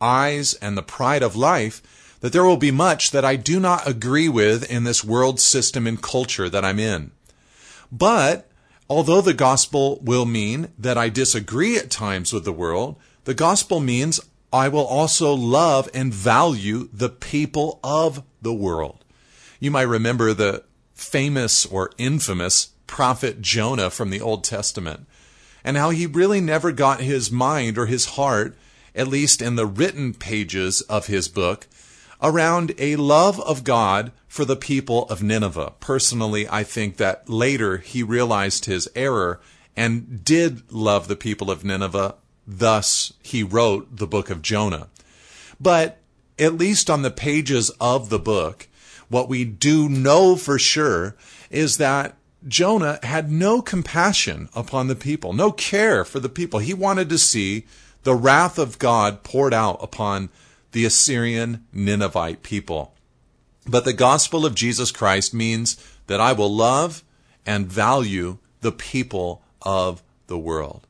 eyes, 0.00 0.54
and 0.54 0.76
the 0.76 0.82
pride 0.82 1.22
of 1.22 1.34
life, 1.34 1.82
that 2.20 2.32
there 2.32 2.44
will 2.44 2.56
be 2.56 2.70
much 2.70 3.10
that 3.10 3.24
I 3.24 3.36
do 3.36 3.58
not 3.58 3.88
agree 3.88 4.28
with 4.28 4.70
in 4.70 4.84
this 4.84 5.02
world 5.02 5.40
system 5.40 5.86
and 5.86 6.00
culture 6.00 6.48
that 6.48 6.64
I'm 6.64 6.78
in. 6.78 7.10
But 7.90 8.48
although 8.92 9.22
the 9.22 9.32
gospel 9.32 9.98
will 10.02 10.26
mean 10.26 10.70
that 10.78 10.98
I 10.98 11.08
disagree 11.08 11.78
at 11.78 11.90
times 11.90 12.30
with 12.30 12.44
the 12.44 12.52
world, 12.52 12.96
the 13.24 13.32
gospel 13.32 13.80
means 13.80 14.20
I 14.52 14.68
will 14.68 14.84
also 14.84 15.32
love 15.32 15.88
and 15.94 16.12
value 16.12 16.90
the 16.92 17.08
people 17.08 17.80
of 17.82 18.22
the 18.42 18.52
world. 18.52 19.02
You 19.58 19.70
might 19.70 19.82
remember 19.82 20.34
the 20.34 20.64
famous 20.92 21.64
or 21.64 21.92
infamous 21.96 22.72
prophet 22.86 23.40
Jonah 23.40 23.88
from 23.88 24.10
the 24.10 24.20
Old 24.20 24.44
Testament 24.44 25.06
and 25.64 25.78
how 25.78 25.88
he 25.88 26.04
really 26.04 26.42
never 26.42 26.70
got 26.70 27.00
his 27.00 27.32
mind 27.32 27.78
or 27.78 27.86
his 27.86 28.04
heart, 28.20 28.58
at 28.94 29.08
least 29.08 29.40
in 29.40 29.56
the 29.56 29.64
written 29.64 30.12
pages 30.12 30.82
of 30.82 31.06
his 31.06 31.28
book, 31.28 31.66
around 32.22 32.72
a 32.78 32.96
love 32.96 33.40
of 33.40 33.64
God 33.64 34.12
for 34.28 34.44
the 34.44 34.56
people 34.56 35.04
of 35.08 35.22
Nineveh. 35.22 35.72
Personally, 35.80 36.48
I 36.48 36.62
think 36.62 36.96
that 36.96 37.28
later 37.28 37.78
he 37.78 38.02
realized 38.02 38.64
his 38.64 38.88
error 38.94 39.40
and 39.76 40.24
did 40.24 40.70
love 40.70 41.08
the 41.08 41.16
people 41.16 41.50
of 41.50 41.64
Nineveh. 41.64 42.14
Thus, 42.46 43.12
he 43.22 43.42
wrote 43.42 43.96
the 43.96 44.06
book 44.06 44.30
of 44.30 44.42
Jonah. 44.42 44.88
But 45.60 45.98
at 46.38 46.56
least 46.56 46.88
on 46.88 47.02
the 47.02 47.10
pages 47.10 47.70
of 47.80 48.08
the 48.08 48.18
book, 48.18 48.68
what 49.08 49.28
we 49.28 49.44
do 49.44 49.88
know 49.88 50.36
for 50.36 50.58
sure 50.58 51.16
is 51.50 51.76
that 51.78 52.16
Jonah 52.48 52.98
had 53.02 53.30
no 53.30 53.62
compassion 53.62 54.48
upon 54.54 54.88
the 54.88 54.96
people, 54.96 55.32
no 55.32 55.52
care 55.52 56.04
for 56.04 56.18
the 56.18 56.28
people. 56.28 56.58
He 56.58 56.74
wanted 56.74 57.08
to 57.10 57.18
see 57.18 57.66
the 58.02 58.14
wrath 58.14 58.58
of 58.58 58.78
God 58.78 59.22
poured 59.22 59.54
out 59.54 59.78
upon 59.80 60.28
the 60.72 60.84
Assyrian 60.84 61.66
Ninevite 61.72 62.42
people. 62.42 62.94
But 63.66 63.84
the 63.84 63.92
gospel 63.92 64.44
of 64.44 64.54
Jesus 64.54 64.90
Christ 64.90 65.32
means 65.32 65.76
that 66.08 66.20
I 66.20 66.32
will 66.32 66.52
love 66.52 67.04
and 67.46 67.66
value 67.66 68.38
the 68.60 68.72
people 68.72 69.42
of 69.62 70.02
the 70.26 70.38
world. 70.38 70.86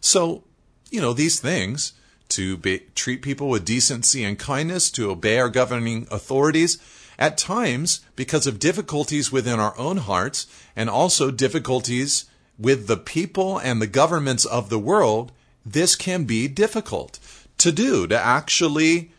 So, 0.00 0.44
you 0.90 1.00
know, 1.00 1.12
these 1.12 1.40
things 1.40 1.92
to 2.30 2.56
be, 2.56 2.82
treat 2.94 3.22
people 3.22 3.48
with 3.48 3.64
decency 3.64 4.24
and 4.24 4.38
kindness, 4.38 4.90
to 4.92 5.10
obey 5.10 5.38
our 5.38 5.48
governing 5.48 6.06
authorities, 6.10 6.78
at 7.18 7.38
times, 7.38 8.00
because 8.16 8.46
of 8.46 8.58
difficulties 8.58 9.30
within 9.30 9.60
our 9.60 9.78
own 9.78 9.98
hearts 9.98 10.46
and 10.74 10.90
also 10.90 11.30
difficulties 11.30 12.24
with 12.58 12.86
the 12.86 12.96
people 12.96 13.58
and 13.58 13.80
the 13.80 13.86
governments 13.86 14.44
of 14.44 14.68
the 14.68 14.78
world, 14.78 15.30
this 15.64 15.94
can 15.94 16.24
be 16.24 16.48
difficult 16.48 17.18
to 17.58 17.70
do, 17.70 18.06
to 18.06 18.18
actually 18.18 19.12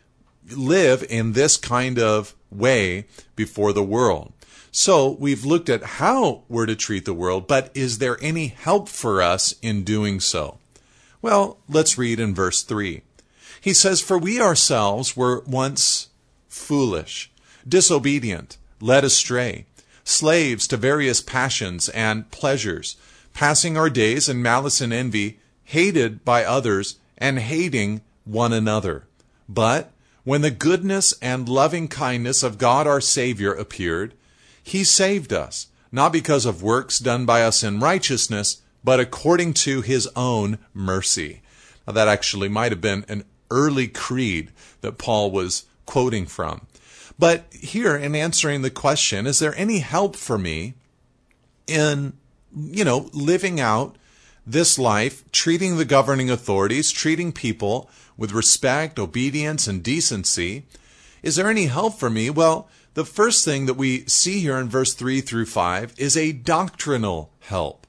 live 0.50 1.04
in 1.08 1.32
this 1.32 1.56
kind 1.56 1.98
of 1.98 2.34
way 2.50 3.06
before 3.34 3.72
the 3.72 3.82
world. 3.82 4.32
So 4.70 5.16
we've 5.18 5.44
looked 5.44 5.68
at 5.68 5.82
how 5.82 6.42
we're 6.48 6.66
to 6.66 6.76
treat 6.76 7.06
the 7.06 7.14
world, 7.14 7.46
but 7.46 7.70
is 7.74 7.98
there 7.98 8.18
any 8.20 8.48
help 8.48 8.88
for 8.88 9.22
us 9.22 9.54
in 9.62 9.84
doing 9.84 10.20
so? 10.20 10.58
Well, 11.22 11.58
let's 11.68 11.96
read 11.96 12.20
in 12.20 12.34
verse 12.34 12.62
3. 12.62 13.02
He 13.60 13.72
says, 13.72 14.00
For 14.00 14.18
we 14.18 14.40
ourselves 14.40 15.16
were 15.16 15.42
once 15.46 16.08
foolish, 16.46 17.30
disobedient, 17.66 18.58
led 18.80 19.02
astray, 19.02 19.66
slaves 20.04 20.68
to 20.68 20.76
various 20.76 21.20
passions 21.20 21.88
and 21.88 22.30
pleasures, 22.30 22.96
passing 23.32 23.76
our 23.76 23.90
days 23.90 24.28
in 24.28 24.42
malice 24.42 24.80
and 24.80 24.92
envy, 24.92 25.40
hated 25.64 26.24
by 26.24 26.44
others, 26.44 26.96
and 27.18 27.38
hating 27.38 28.02
one 28.24 28.52
another. 28.52 29.06
But 29.48 29.90
when 30.26 30.40
the 30.40 30.50
goodness 30.50 31.14
and 31.22 31.48
loving 31.48 31.86
kindness 31.86 32.42
of 32.42 32.58
God 32.58 32.84
our 32.84 33.00
Savior 33.00 33.54
appeared, 33.54 34.12
He 34.60 34.82
saved 34.82 35.32
us, 35.32 35.68
not 35.92 36.12
because 36.12 36.44
of 36.44 36.64
works 36.64 36.98
done 36.98 37.24
by 37.24 37.42
us 37.42 37.62
in 37.62 37.78
righteousness, 37.78 38.60
but 38.82 38.98
according 38.98 39.54
to 39.54 39.82
His 39.82 40.08
own 40.16 40.58
mercy. 40.74 41.42
Now, 41.86 41.92
that 41.92 42.08
actually 42.08 42.48
might 42.48 42.72
have 42.72 42.80
been 42.80 43.04
an 43.08 43.22
early 43.52 43.86
creed 43.86 44.50
that 44.80 44.98
Paul 44.98 45.30
was 45.30 45.64
quoting 45.86 46.26
from. 46.26 46.66
But 47.16 47.44
here, 47.52 47.96
in 47.96 48.16
answering 48.16 48.62
the 48.62 48.70
question, 48.70 49.28
is 49.28 49.38
there 49.38 49.54
any 49.56 49.78
help 49.78 50.16
for 50.16 50.38
me 50.38 50.74
in, 51.68 52.14
you 52.52 52.84
know, 52.84 53.10
living 53.12 53.60
out 53.60 53.94
this 54.46 54.78
life, 54.78 55.24
treating 55.32 55.76
the 55.76 55.84
governing 55.84 56.30
authorities, 56.30 56.92
treating 56.92 57.32
people 57.32 57.90
with 58.16 58.32
respect, 58.32 58.98
obedience, 58.98 59.66
and 59.66 59.82
decency. 59.82 60.64
Is 61.22 61.36
there 61.36 61.50
any 61.50 61.66
help 61.66 61.98
for 61.98 62.08
me? 62.08 62.30
Well, 62.30 62.68
the 62.94 63.04
first 63.04 63.44
thing 63.44 63.66
that 63.66 63.74
we 63.74 64.06
see 64.06 64.40
here 64.40 64.56
in 64.56 64.68
verse 64.68 64.94
3 64.94 65.20
through 65.20 65.46
5 65.46 65.94
is 65.98 66.16
a 66.16 66.32
doctrinal 66.32 67.30
help. 67.40 67.86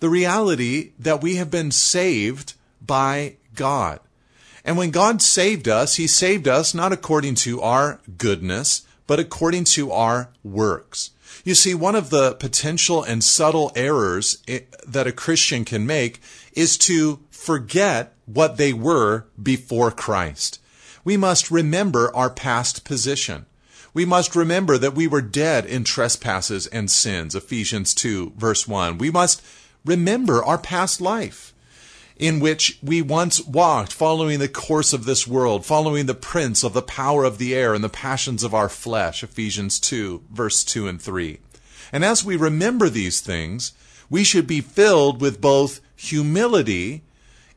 The 0.00 0.10
reality 0.10 0.92
that 0.98 1.22
we 1.22 1.36
have 1.36 1.50
been 1.50 1.70
saved 1.70 2.54
by 2.80 3.36
God. 3.54 4.00
And 4.64 4.76
when 4.76 4.90
God 4.90 5.22
saved 5.22 5.68
us, 5.68 5.96
He 5.96 6.06
saved 6.06 6.46
us 6.46 6.74
not 6.74 6.92
according 6.92 7.36
to 7.36 7.60
our 7.62 8.00
goodness, 8.18 8.82
but 9.06 9.20
according 9.20 9.64
to 9.64 9.90
our 9.92 10.30
works. 10.42 11.10
You 11.44 11.54
see, 11.56 11.74
one 11.74 11.96
of 11.96 12.10
the 12.10 12.34
potential 12.34 13.02
and 13.02 13.22
subtle 13.22 13.72
errors 13.74 14.38
that 14.86 15.06
a 15.06 15.12
Christian 15.12 15.64
can 15.64 15.86
make 15.86 16.20
is 16.52 16.78
to 16.78 17.20
forget 17.30 18.14
what 18.26 18.56
they 18.56 18.72
were 18.72 19.26
before 19.42 19.90
Christ. 19.90 20.60
We 21.04 21.16
must 21.16 21.50
remember 21.50 22.14
our 22.14 22.30
past 22.30 22.84
position. 22.84 23.46
We 23.92 24.04
must 24.04 24.36
remember 24.36 24.78
that 24.78 24.94
we 24.94 25.06
were 25.08 25.20
dead 25.20 25.66
in 25.66 25.84
trespasses 25.84 26.66
and 26.68 26.90
sins, 26.90 27.34
Ephesians 27.34 27.92
2, 27.94 28.34
verse 28.36 28.68
1. 28.68 28.98
We 28.98 29.10
must 29.10 29.42
remember 29.84 30.44
our 30.44 30.58
past 30.58 31.00
life 31.00 31.51
in 32.22 32.38
which 32.38 32.78
we 32.80 33.02
once 33.02 33.44
walked 33.46 33.92
following 33.92 34.38
the 34.38 34.48
course 34.48 34.92
of 34.92 35.04
this 35.04 35.26
world, 35.26 35.66
following 35.66 36.06
the 36.06 36.14
prince 36.14 36.62
of 36.62 36.72
the 36.72 36.80
power 36.80 37.24
of 37.24 37.38
the 37.38 37.52
air 37.52 37.74
and 37.74 37.82
the 37.82 37.88
passions 37.88 38.44
of 38.44 38.54
our 38.54 38.68
flesh, 38.68 39.24
Ephesians 39.24 39.80
2, 39.80 40.22
verse 40.30 40.62
2 40.62 40.86
and 40.86 41.02
3. 41.02 41.40
And 41.92 42.04
as 42.04 42.24
we 42.24 42.36
remember 42.36 42.88
these 42.88 43.20
things, 43.20 43.72
we 44.08 44.22
should 44.22 44.46
be 44.46 44.60
filled 44.60 45.20
with 45.20 45.40
both 45.40 45.80
humility 45.96 47.02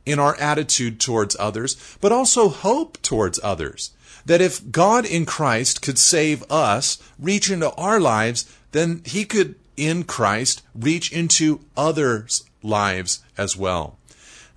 in 0.04 0.18
our 0.18 0.36
attitude 0.38 1.00
towards 1.00 1.38
others, 1.40 1.78
but 2.02 2.12
also 2.12 2.50
hope 2.50 3.00
towards 3.04 3.40
others. 3.44 3.92
That 4.26 4.42
if 4.42 4.72
God 4.72 5.06
in 5.06 5.28
Christ 5.28 5.84
could 5.84 6.00
save 6.00 6.44
us, 6.52 6.98
reach 7.20 7.52
into 7.52 7.72
our 7.74 8.00
lives, 8.00 8.52
then 8.72 9.04
he 9.06 9.26
could 9.26 9.54
in 9.78 10.06
Christ 10.06 10.64
reach 10.74 11.12
into 11.12 11.60
others' 11.78 12.46
lives 12.64 13.20
as 13.38 13.56
well. 13.56 14.00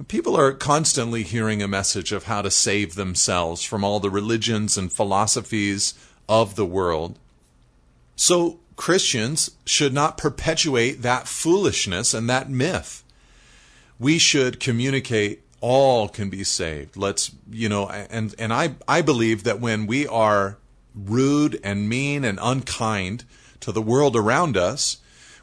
People 0.06 0.36
are 0.36 0.52
constantly 0.52 1.24
hearing 1.24 1.60
a 1.60 1.68
message 1.68 2.12
of 2.12 2.24
how 2.24 2.40
to 2.42 2.50
save 2.50 2.94
themselves 2.94 3.64
from 3.64 3.82
all 3.82 3.98
the 3.98 4.10
religions 4.10 4.78
and 4.78 4.92
philosophies 4.92 5.94
of 6.28 6.54
the 6.54 6.66
world. 6.66 7.18
So 8.14 8.60
Christians 8.76 9.50
should 9.66 9.92
not 9.92 10.16
perpetuate 10.16 11.02
that 11.02 11.26
foolishness 11.26 12.14
and 12.14 12.30
that 12.30 12.48
myth 12.48 13.02
we 13.98 14.18
should 14.18 14.60
communicate 14.60 15.42
all 15.60 16.08
can 16.08 16.30
be 16.30 16.44
saved. 16.44 16.96
Let's, 16.96 17.32
you 17.50 17.68
know, 17.68 17.88
and, 17.88 18.34
and 18.38 18.52
I, 18.52 18.76
I 18.86 19.02
believe 19.02 19.42
that 19.44 19.60
when 19.60 19.86
we 19.86 20.06
are 20.06 20.56
rude 20.94 21.60
and 21.64 21.88
mean 21.88 22.24
and 22.24 22.38
unkind 22.40 23.24
to 23.60 23.72
the 23.72 23.82
world 23.82 24.14
around 24.14 24.56
us, 24.56 24.98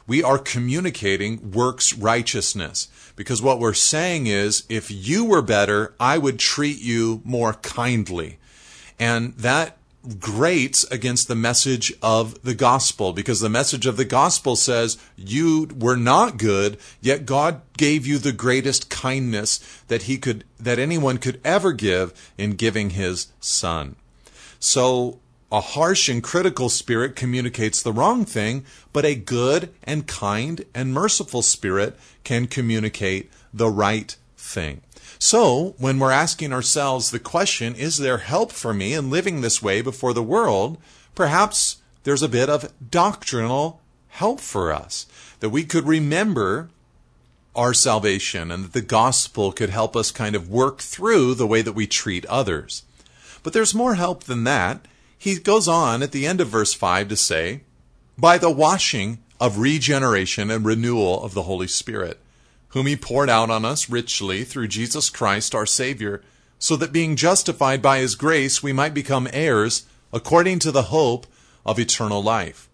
we 0.06 0.22
are 0.22 0.38
communicating 0.38 1.52
works 1.52 1.92
righteousness. 1.92 2.88
Because 3.16 3.42
what 3.42 3.58
we're 3.58 3.74
saying 3.74 4.26
is, 4.26 4.64
if 4.68 4.90
you 4.90 5.24
were 5.24 5.42
better, 5.42 5.94
I 5.98 6.18
would 6.18 6.38
treat 6.38 6.78
you 6.78 7.22
more 7.24 7.54
kindly. 7.54 8.38
And 8.98 9.34
that 9.34 9.78
grates 10.20 10.84
against 10.84 11.26
the 11.26 11.34
message 11.34 11.92
of 12.00 12.40
the 12.42 12.54
gospel 12.54 13.12
because 13.12 13.40
the 13.40 13.48
message 13.48 13.86
of 13.86 13.96
the 13.96 14.04
gospel 14.04 14.54
says 14.54 14.98
you 15.16 15.68
were 15.76 15.96
not 15.96 16.36
good 16.36 16.78
yet 17.00 17.26
God 17.26 17.60
gave 17.76 18.06
you 18.06 18.18
the 18.18 18.32
greatest 18.32 18.88
kindness 18.88 19.58
that 19.88 20.02
he 20.02 20.16
could 20.16 20.44
that 20.60 20.78
anyone 20.78 21.18
could 21.18 21.40
ever 21.44 21.72
give 21.72 22.32
in 22.38 22.52
giving 22.52 22.90
his 22.90 23.32
son. 23.40 23.96
So 24.60 25.18
a 25.56 25.60
harsh 25.60 26.10
and 26.10 26.22
critical 26.22 26.68
spirit 26.68 27.16
communicates 27.16 27.82
the 27.82 27.90
wrong 27.90 28.26
thing, 28.26 28.62
but 28.92 29.06
a 29.06 29.14
good 29.14 29.72
and 29.84 30.06
kind 30.06 30.66
and 30.74 30.92
merciful 30.92 31.40
spirit 31.40 31.98
can 32.24 32.46
communicate 32.46 33.32
the 33.54 33.70
right 33.70 34.16
thing. 34.36 34.82
So, 35.18 35.74
when 35.78 35.98
we're 35.98 36.10
asking 36.10 36.52
ourselves 36.52 37.10
the 37.10 37.18
question, 37.18 37.74
is 37.74 37.96
there 37.96 38.18
help 38.18 38.52
for 38.52 38.74
me 38.74 38.92
in 38.92 39.08
living 39.08 39.40
this 39.40 39.62
way 39.62 39.80
before 39.80 40.12
the 40.12 40.22
world? 40.22 40.76
Perhaps 41.14 41.78
there's 42.04 42.22
a 42.22 42.28
bit 42.28 42.50
of 42.50 42.70
doctrinal 42.90 43.80
help 44.08 44.40
for 44.40 44.74
us 44.74 45.06
that 45.40 45.48
we 45.48 45.64
could 45.64 45.86
remember 45.86 46.68
our 47.54 47.72
salvation 47.72 48.50
and 48.50 48.62
that 48.62 48.72
the 48.74 48.82
gospel 48.82 49.52
could 49.52 49.70
help 49.70 49.96
us 49.96 50.10
kind 50.10 50.36
of 50.36 50.50
work 50.50 50.80
through 50.80 51.32
the 51.32 51.46
way 51.46 51.62
that 51.62 51.72
we 51.72 51.86
treat 51.86 52.26
others. 52.26 52.82
But 53.42 53.54
there's 53.54 53.74
more 53.74 53.94
help 53.94 54.24
than 54.24 54.44
that. 54.44 54.86
He 55.26 55.40
goes 55.40 55.66
on 55.66 56.04
at 56.04 56.12
the 56.12 56.24
end 56.24 56.40
of 56.40 56.46
verse 56.46 56.72
5 56.72 57.08
to 57.08 57.16
say, 57.16 57.62
by 58.16 58.38
the 58.38 58.48
washing 58.48 59.18
of 59.40 59.58
regeneration 59.58 60.52
and 60.52 60.64
renewal 60.64 61.20
of 61.24 61.34
the 61.34 61.42
Holy 61.42 61.66
Spirit 61.66 62.20
whom 62.68 62.86
he 62.86 62.94
poured 62.94 63.28
out 63.28 63.50
on 63.50 63.64
us 63.64 63.90
richly 63.90 64.44
through 64.44 64.68
Jesus 64.68 65.10
Christ 65.10 65.52
our 65.52 65.66
Savior, 65.66 66.22
so 66.60 66.76
that 66.76 66.92
being 66.92 67.16
justified 67.16 67.82
by 67.82 67.98
his 67.98 68.14
grace 68.14 68.62
we 68.62 68.72
might 68.72 68.94
become 68.94 69.26
heirs 69.32 69.84
according 70.12 70.60
to 70.60 70.70
the 70.70 70.94
hope 70.94 71.26
of 71.64 71.80
eternal 71.80 72.22
life. 72.22 72.68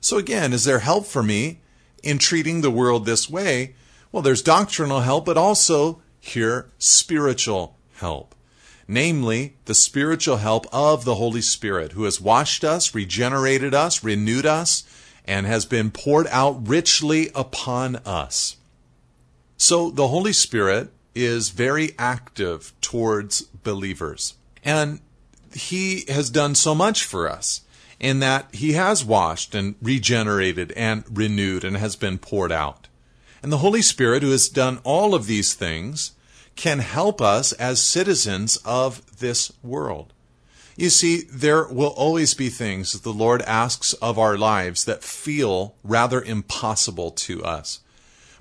So 0.00 0.16
again, 0.16 0.54
is 0.54 0.64
there 0.64 0.78
help 0.78 1.04
for 1.04 1.22
me 1.22 1.60
in 2.02 2.16
treating 2.16 2.62
the 2.62 2.70
world 2.70 3.04
this 3.04 3.28
way? 3.28 3.74
Well, 4.12 4.22
there's 4.22 4.40
doctrinal 4.40 5.00
help, 5.00 5.26
but 5.26 5.36
also 5.36 6.00
here 6.18 6.70
spiritual 6.78 7.76
help. 7.96 8.34
Namely, 8.88 9.54
the 9.66 9.74
spiritual 9.74 10.38
help 10.38 10.66
of 10.72 11.04
the 11.04 11.16
Holy 11.16 11.42
Spirit, 11.42 11.92
who 11.92 12.04
has 12.04 12.22
washed 12.22 12.64
us, 12.64 12.94
regenerated 12.94 13.74
us, 13.74 14.02
renewed 14.02 14.46
us, 14.46 14.82
and 15.26 15.46
has 15.46 15.66
been 15.66 15.90
poured 15.90 16.26
out 16.28 16.66
richly 16.66 17.30
upon 17.34 17.96
us. 17.96 18.56
So 19.58 19.90
the 19.90 20.08
Holy 20.08 20.32
Spirit 20.32 20.90
is 21.14 21.50
very 21.50 21.90
active 21.98 22.72
towards 22.80 23.42
believers. 23.42 24.34
And 24.64 25.00
he 25.52 26.04
has 26.08 26.30
done 26.30 26.54
so 26.54 26.74
much 26.74 27.04
for 27.04 27.28
us 27.28 27.62
in 28.00 28.20
that 28.20 28.54
he 28.54 28.72
has 28.72 29.04
washed 29.04 29.54
and 29.54 29.74
regenerated 29.82 30.72
and 30.72 31.04
renewed 31.10 31.64
and 31.64 31.76
has 31.76 31.96
been 31.96 32.16
poured 32.16 32.52
out. 32.52 32.88
And 33.42 33.52
the 33.52 33.58
Holy 33.58 33.82
Spirit, 33.82 34.22
who 34.22 34.30
has 34.30 34.48
done 34.48 34.78
all 34.82 35.14
of 35.14 35.26
these 35.26 35.54
things, 35.54 36.12
can 36.58 36.80
help 36.80 37.22
us 37.22 37.52
as 37.52 37.80
citizens 37.80 38.58
of 38.66 39.18
this 39.20 39.50
world. 39.62 40.12
You 40.76 40.90
see, 40.90 41.22
there 41.22 41.66
will 41.66 41.94
always 41.96 42.34
be 42.34 42.50
things 42.50 42.92
that 42.92 43.02
the 43.02 43.12
Lord 43.12 43.40
asks 43.42 43.94
of 43.94 44.18
our 44.18 44.36
lives 44.36 44.84
that 44.84 45.02
feel 45.02 45.74
rather 45.82 46.20
impossible 46.20 47.12
to 47.12 47.42
us 47.42 47.80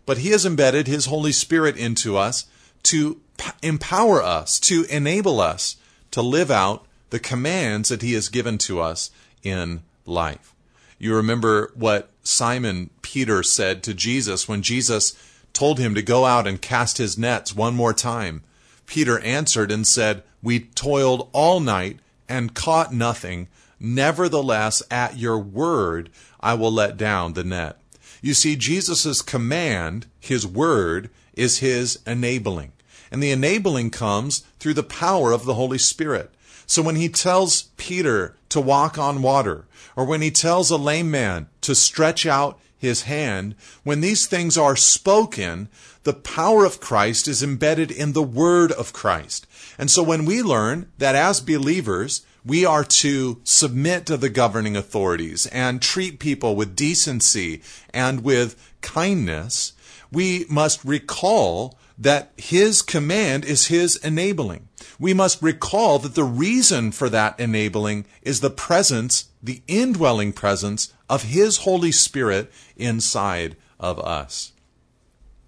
but 0.07 0.19
He 0.19 0.29
has 0.29 0.45
embedded 0.45 0.88
His 0.88 1.05
Holy 1.05 1.31
Spirit 1.31 1.77
into 1.77 2.17
us 2.17 2.47
to 2.83 3.21
empower 3.62 4.24
us, 4.24 4.59
to 4.62 4.86
enable 4.89 5.39
us 5.39 5.75
to 6.09 6.24
live 6.24 6.50
out 6.50 6.88
the 7.12 7.19
commands 7.19 7.89
that 7.89 8.01
He 8.01 8.13
has 8.13 8.29
given 8.29 8.57
to 8.59 8.79
us 8.79 9.12
in 9.43 9.83
life. 10.07 10.55
You 10.97 11.13
remember 11.13 11.71
what 11.75 12.09
Simon 12.24 12.89
Peter 13.03 13.43
said 13.43 13.83
to 13.83 13.93
Jesus 13.93 14.47
when 14.47 14.63
Jesus 14.63 15.13
told 15.57 15.79
him 15.79 15.95
to 15.95 16.03
go 16.03 16.23
out 16.23 16.45
and 16.45 16.61
cast 16.61 16.99
his 16.99 17.17
nets 17.17 17.55
one 17.55 17.73
more 17.73 17.91
time. 17.93 18.43
Peter 18.85 19.17
answered 19.21 19.71
and 19.71 19.87
said, 19.87 20.21
We 20.43 20.59
toiled 20.59 21.29
all 21.33 21.59
night 21.59 21.97
and 22.29 22.53
caught 22.53 22.93
nothing. 22.93 23.47
Nevertheless, 23.79 24.83
at 24.91 25.17
your 25.17 25.39
word, 25.39 26.11
I 26.39 26.53
will 26.53 26.71
let 26.71 26.95
down 26.95 27.33
the 27.33 27.43
net. 27.43 27.79
You 28.21 28.35
see, 28.35 28.55
Jesus' 28.55 29.23
command, 29.23 30.05
his 30.19 30.45
word, 30.45 31.09
is 31.33 31.57
his 31.57 31.98
enabling. 32.05 32.74
And 33.09 33.24
the 33.24 33.31
enabling 33.31 33.89
comes 33.89 34.46
through 34.59 34.75
the 34.75 34.83
power 34.83 35.31
of 35.31 35.46
the 35.46 35.55
Holy 35.55 35.79
Spirit. 35.79 36.29
So 36.67 36.83
when 36.83 36.98
he 36.98 37.09
tells 37.09 37.63
Peter 37.77 38.35
to 38.50 38.61
walk 38.61 39.00
on 39.00 39.24
water, 39.24 39.65
or 39.96 40.05
when 40.05 40.22
he 40.22 40.29
tells 40.29 40.70
a 40.70 40.77
lame 40.77 41.09
man 41.09 41.48
to 41.61 41.74
stretch 41.74 42.27
out 42.27 42.59
his 42.77 43.03
hand, 43.03 43.55
when 43.83 44.01
these 44.01 44.27
things 44.27 44.57
are 44.57 44.75
spoken, 44.75 45.70
the 46.03 46.13
power 46.13 46.63
of 46.66 46.79
Christ 46.79 47.27
is 47.27 47.44
embedded 47.44 47.92
in 47.92 48.13
the 48.13 48.24
word 48.24 48.72
of 48.72 48.94
Christ. 48.94 49.48
And 49.77 49.90
so 49.90 50.03
when 50.03 50.25
we 50.25 50.42
learn 50.42 50.92
that 50.98 51.16
as 51.16 51.42
believers, 51.42 52.25
we 52.46 52.66
are 52.66 52.83
to 52.85 53.42
submit 53.44 54.05
to 54.05 54.16
the 54.16 54.29
governing 54.29 54.77
authorities 54.77 55.48
and 55.48 55.81
treat 55.81 56.20
people 56.20 56.55
with 56.55 56.75
decency 56.75 57.61
and 57.94 58.24
with 58.24 58.55
kindness, 58.81 59.74
we 60.11 60.46
must 60.50 60.83
recall 60.85 61.77
that 61.98 62.31
his 62.37 62.81
command 62.81 63.44
is 63.44 63.68
his 63.68 63.96
enabling. 63.98 64.68
We 65.00 65.13
must 65.13 65.42
recall 65.42 66.00
that 66.00 66.16
the 66.16 66.24
reason 66.24 66.92
for 66.92 67.09
that 67.09 67.40
enabling 67.40 68.05
is 68.22 68.40
the 68.40 68.50
presence, 68.50 69.25
the 69.42 69.61
indwelling 69.68 70.31
presence 70.31 70.94
of 71.09 71.24
his 71.24 71.57
Holy 71.59 71.91
Spirit 71.91 72.51
inside 72.75 73.55
of 73.79 74.00
us. 74.00 74.51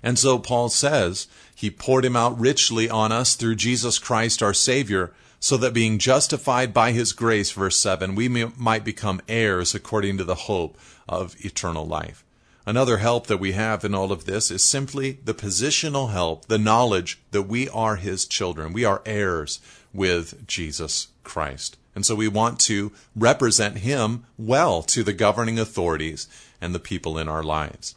And 0.02 0.18
so 0.18 0.40
Paul 0.40 0.70
says, 0.70 1.28
he 1.54 1.70
poured 1.70 2.06
him 2.06 2.16
out 2.16 2.40
richly 2.40 2.90
on 2.90 3.12
us 3.12 3.36
through 3.36 3.56
Jesus 3.56 4.00
Christ 4.00 4.42
our 4.42 4.54
Savior, 4.54 5.12
so 5.42 5.58
that 5.58 5.74
being 5.74 6.00
justified 6.00 6.74
by 6.74 6.92
his 6.92 7.14
grace, 7.14 7.52
verse 7.52 7.78
7, 7.78 8.16
we 8.16 8.28
may, 8.28 8.48
might 8.58 8.84
become 8.84 9.22
heirs 9.28 9.74
according 9.74 10.18
to 10.18 10.24
the 10.24 10.36
hope 10.36 10.78
of 11.08 11.36
eternal 11.44 11.86
life. 11.86 12.24
Another 12.66 12.98
help 12.98 13.28
that 13.28 13.40
we 13.40 13.54
have 13.54 13.84
in 13.84 13.96
all 13.96 14.12
of 14.12 14.26
this 14.26 14.52
is 14.52 14.64
simply 14.64 15.20
the 15.24 15.34
positional 15.34 16.12
help, 16.12 16.46
the 16.46 16.58
knowledge 16.58 17.20
that 17.32 17.44
we 17.44 17.68
are 17.70 17.96
his 17.96 18.26
children. 18.26 18.74
We 18.74 18.86
are 18.86 19.02
heirs 19.06 19.60
with 19.94 20.46
Jesus 20.46 21.08
Christ. 21.24 21.78
And 22.00 22.06
so 22.06 22.16
we 22.16 22.30
want 22.30 22.62
to 22.62 22.94
represent 23.14 23.80
him 23.80 24.24
well 24.38 24.84
to 24.84 25.04
the 25.04 25.12
governing 25.12 25.60
authorities 25.60 26.30
and 26.62 26.74
the 26.74 26.80
people 26.80 27.18
in 27.18 27.28
our 27.28 27.44
lives. 27.44 27.94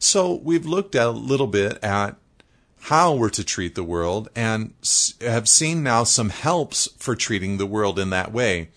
So 0.00 0.34
we've 0.34 0.66
looked 0.66 0.96
a 0.96 1.10
little 1.10 1.46
bit 1.46 1.78
at 1.80 2.16
how 2.80 3.14
we're 3.14 3.30
to 3.30 3.44
treat 3.44 3.76
the 3.76 3.84
world 3.84 4.28
and 4.34 4.74
have 5.20 5.48
seen 5.48 5.84
now 5.84 6.02
some 6.02 6.30
helps 6.30 6.88
for 6.96 7.14
treating 7.14 7.56
the 7.56 7.66
world 7.66 8.00
in 8.00 8.10
that 8.10 8.32
way. 8.32 8.70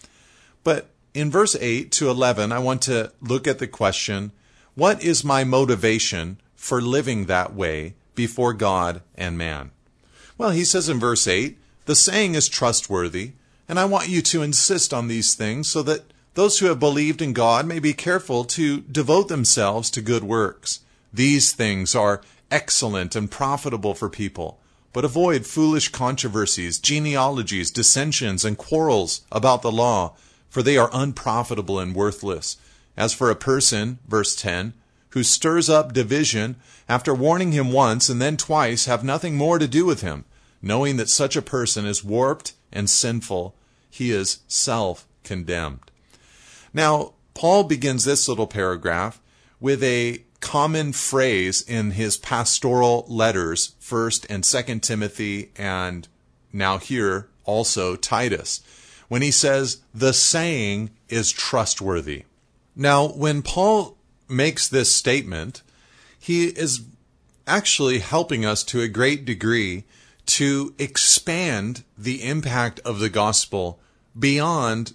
But 0.63 0.91
in 1.15 1.31
verse 1.31 1.55
8 1.59 1.91
to 1.93 2.11
11, 2.11 2.51
I 2.51 2.59
want 2.59 2.83
to 2.83 3.11
look 3.21 3.47
at 3.47 3.57
the 3.57 3.65
question 3.65 4.33
what 4.75 5.03
is 5.03 5.23
my 5.23 5.43
motivation 5.43 6.37
for 6.55 6.79
living 6.79 7.25
that 7.25 7.55
way 7.55 7.95
before 8.13 8.53
God 8.53 9.01
and 9.15 9.35
man? 9.35 9.71
Well, 10.37 10.51
he 10.51 10.63
says 10.63 10.89
in 10.89 10.99
verse 10.99 11.27
8, 11.27 11.57
the 11.85 11.95
saying 11.95 12.35
is 12.35 12.47
trustworthy, 12.47 13.31
and 13.67 13.79
I 13.79 13.85
want 13.85 14.09
you 14.09 14.21
to 14.21 14.43
insist 14.43 14.93
on 14.93 15.07
these 15.07 15.35
things 15.35 15.69
so 15.69 15.81
that 15.83 16.03
those 16.33 16.59
who 16.59 16.65
have 16.65 16.79
believed 16.79 17.21
in 17.21 17.33
God 17.33 17.65
may 17.65 17.79
be 17.79 17.93
careful 17.93 18.43
to 18.45 18.81
devote 18.81 19.27
themselves 19.27 19.89
to 19.91 20.01
good 20.01 20.23
works. 20.23 20.79
These 21.13 21.53
things 21.53 21.95
are 21.95 22.21
excellent 22.49 23.15
and 23.15 23.29
profitable 23.29 23.93
for 23.93 24.09
people. 24.09 24.59
But 24.93 25.05
avoid 25.05 25.45
foolish 25.45 25.89
controversies, 25.89 26.77
genealogies, 26.77 27.71
dissensions, 27.71 28.45
and 28.45 28.57
quarrels 28.57 29.21
about 29.31 29.61
the 29.61 29.71
law, 29.71 30.15
for 30.49 30.61
they 30.61 30.77
are 30.77 30.89
unprofitable 30.93 31.79
and 31.79 31.95
worthless. 31.95 32.57
As 32.95 33.13
for 33.13 33.29
a 33.31 33.35
person, 33.35 33.97
verse 34.07 34.35
10, 34.35 34.73
who 35.09 35.23
stirs 35.23 35.69
up 35.69 35.93
division, 35.93 36.55
after 36.89 37.13
warning 37.13 37.51
him 37.51 37.71
once 37.71 38.09
and 38.09 38.21
then 38.21 38.37
twice, 38.37 38.85
have 38.85 39.03
nothing 39.03 39.35
more 39.35 39.57
to 39.57 39.67
do 39.67 39.85
with 39.85 40.01
him, 40.01 40.25
knowing 40.61 40.97
that 40.97 41.09
such 41.09 41.35
a 41.35 41.41
person 41.41 41.85
is 41.85 42.03
warped 42.03 42.53
and 42.73 42.89
sinful, 42.89 43.55
he 43.89 44.11
is 44.11 44.39
self 44.47 45.07
condemned. 45.23 45.91
Now, 46.73 47.13
Paul 47.33 47.63
begins 47.63 48.03
this 48.03 48.27
little 48.27 48.47
paragraph 48.47 49.21
with 49.59 49.81
a 49.83 50.23
common 50.39 50.91
phrase 50.91 51.61
in 51.61 51.91
his 51.91 52.17
pastoral 52.17 53.05
letters, 53.07 53.75
1st 53.81 54.25
and 54.29 54.43
2nd 54.43 54.81
Timothy, 54.81 55.51
and 55.55 56.07
now 56.51 56.77
here 56.77 57.29
also 57.45 57.95
Titus, 57.95 58.61
when 59.07 59.21
he 59.21 59.31
says, 59.31 59.77
the 59.93 60.11
saying 60.11 60.89
is 61.07 61.31
trustworthy. 61.31 62.23
Now, 62.75 63.07
when 63.07 63.41
Paul 63.41 63.97
makes 64.27 64.67
this 64.67 64.91
statement, 64.91 65.61
he 66.19 66.45
is 66.47 66.81
actually 67.45 67.99
helping 67.99 68.45
us 68.45 68.63
to 68.63 68.81
a 68.81 68.87
great 68.87 69.25
degree 69.25 69.85
to 70.25 70.73
expand 70.79 71.83
the 71.97 72.23
impact 72.23 72.79
of 72.81 72.99
the 72.99 73.09
gospel 73.09 73.79
beyond 74.17 74.93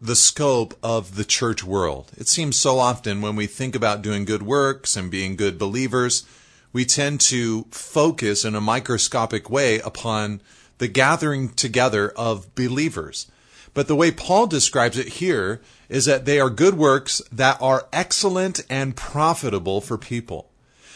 the 0.00 0.16
scope 0.16 0.74
of 0.82 1.14
the 1.14 1.24
church 1.24 1.62
world. 1.62 2.10
It 2.16 2.26
seems 2.26 2.56
so 2.56 2.78
often 2.78 3.20
when 3.20 3.36
we 3.36 3.46
think 3.46 3.76
about 3.76 4.02
doing 4.02 4.24
good 4.24 4.42
works 4.42 4.96
and 4.96 5.10
being 5.10 5.36
good 5.36 5.58
believers, 5.58 6.26
we 6.72 6.84
tend 6.84 7.20
to 7.20 7.66
focus 7.70 8.44
in 8.44 8.54
a 8.54 8.60
microscopic 8.60 9.48
way 9.48 9.78
upon 9.80 10.40
the 10.78 10.88
gathering 10.88 11.50
together 11.50 12.10
of 12.10 12.52
believers. 12.54 13.30
But 13.74 13.88
the 13.88 13.96
way 13.96 14.10
Paul 14.10 14.48
describes 14.48 14.98
it 14.98 15.08
here 15.08 15.60
is 15.88 16.04
that 16.06 16.24
they 16.24 16.40
are 16.40 16.50
good 16.50 16.74
works 16.74 17.22
that 17.30 17.60
are 17.60 17.86
excellent 17.92 18.64
and 18.68 18.96
profitable 18.96 19.80
for 19.80 19.96
people. 19.96 20.50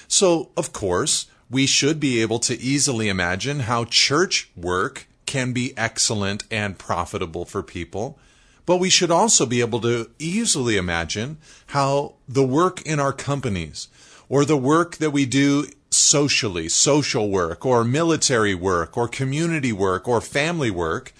So, 0.09 0.51
of 0.57 0.73
course, 0.73 1.27
we 1.51 1.67
should 1.67 2.01
be 2.01 2.21
able 2.21 2.39
to 2.41 2.61
easily 2.61 3.09
imagine 3.09 3.61
how 3.61 3.85
church 3.85 4.51
work 4.57 5.07
can 5.27 5.53
be 5.53 5.77
excellent 5.77 6.45
and 6.51 6.79
profitable 6.79 7.45
for 7.45 7.63
people. 7.63 8.19
But 8.65 8.79
we 8.79 8.91
should 8.91 9.11
also 9.11 9.47
be 9.47 9.61
able 9.61 9.81
to 9.83 10.11
easily 10.19 10.77
imagine 10.77 11.39
how 11.67 12.15
the 12.29 12.45
work 12.45 12.83
in 12.83 12.99
our 12.99 13.13
companies 13.13 13.89
or 14.29 14.45
the 14.45 14.57
work 14.57 14.97
that 14.97 15.11
we 15.11 15.25
do 15.25 15.69
socially, 15.91 16.69
social 16.69 17.31
work 17.31 17.65
or 17.65 17.85
military 17.85 18.55
work 18.55 18.97
or 18.97 19.07
community 19.07 19.73
work 19.73 20.09
or 20.09 20.21
family 20.21 20.71
work 20.71 21.13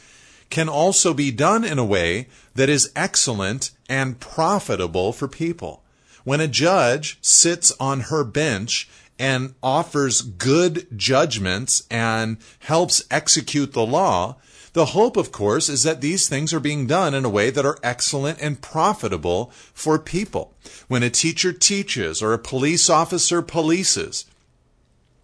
can 0.51 0.69
also 0.69 1.15
be 1.15 1.31
done 1.31 1.65
in 1.65 1.79
a 1.79 1.85
way 1.85 2.29
that 2.55 2.69
is 2.69 2.93
excellent 2.97 3.71
and 3.89 4.21
profitable 4.21 5.13
for 5.13 5.29
people. 5.29 5.83
When 6.25 6.41
a 6.41 6.49
judge 6.49 7.19
sits 7.21 7.73
on 7.79 8.01
her 8.01 8.25
bench 8.25 8.89
and 9.19 9.55
offers 9.63 10.23
good 10.23 10.87
judgments 10.97 11.87
and 11.91 12.39
helps 12.61 13.03
execute 13.11 13.73
the 13.73 13.87
law, 13.87 14.37
the 14.77 14.87
hope, 14.87 15.17
of 15.17 15.33
course, 15.33 15.71
is 15.71 15.85
that 15.85 16.03
these 16.03 16.29
things 16.29 16.53
are 16.53 16.61
being 16.61 16.87
done 16.87 17.15
in 17.15 17.25
a 17.25 17.31
way 17.31 17.49
that 17.49 17.65
are 17.65 17.79
excellent 17.83 18.43
and 18.43 18.61
profitable 18.61 19.51
for 19.73 19.99
people. 19.99 20.55
When 20.87 21.03
a 21.03 21.09
teacher 21.09 21.55
teaches 21.55 22.21
or 22.21 22.35
a 22.35 22.39
police 22.39 22.91
officer 22.91 23.43
polices, 23.43 24.27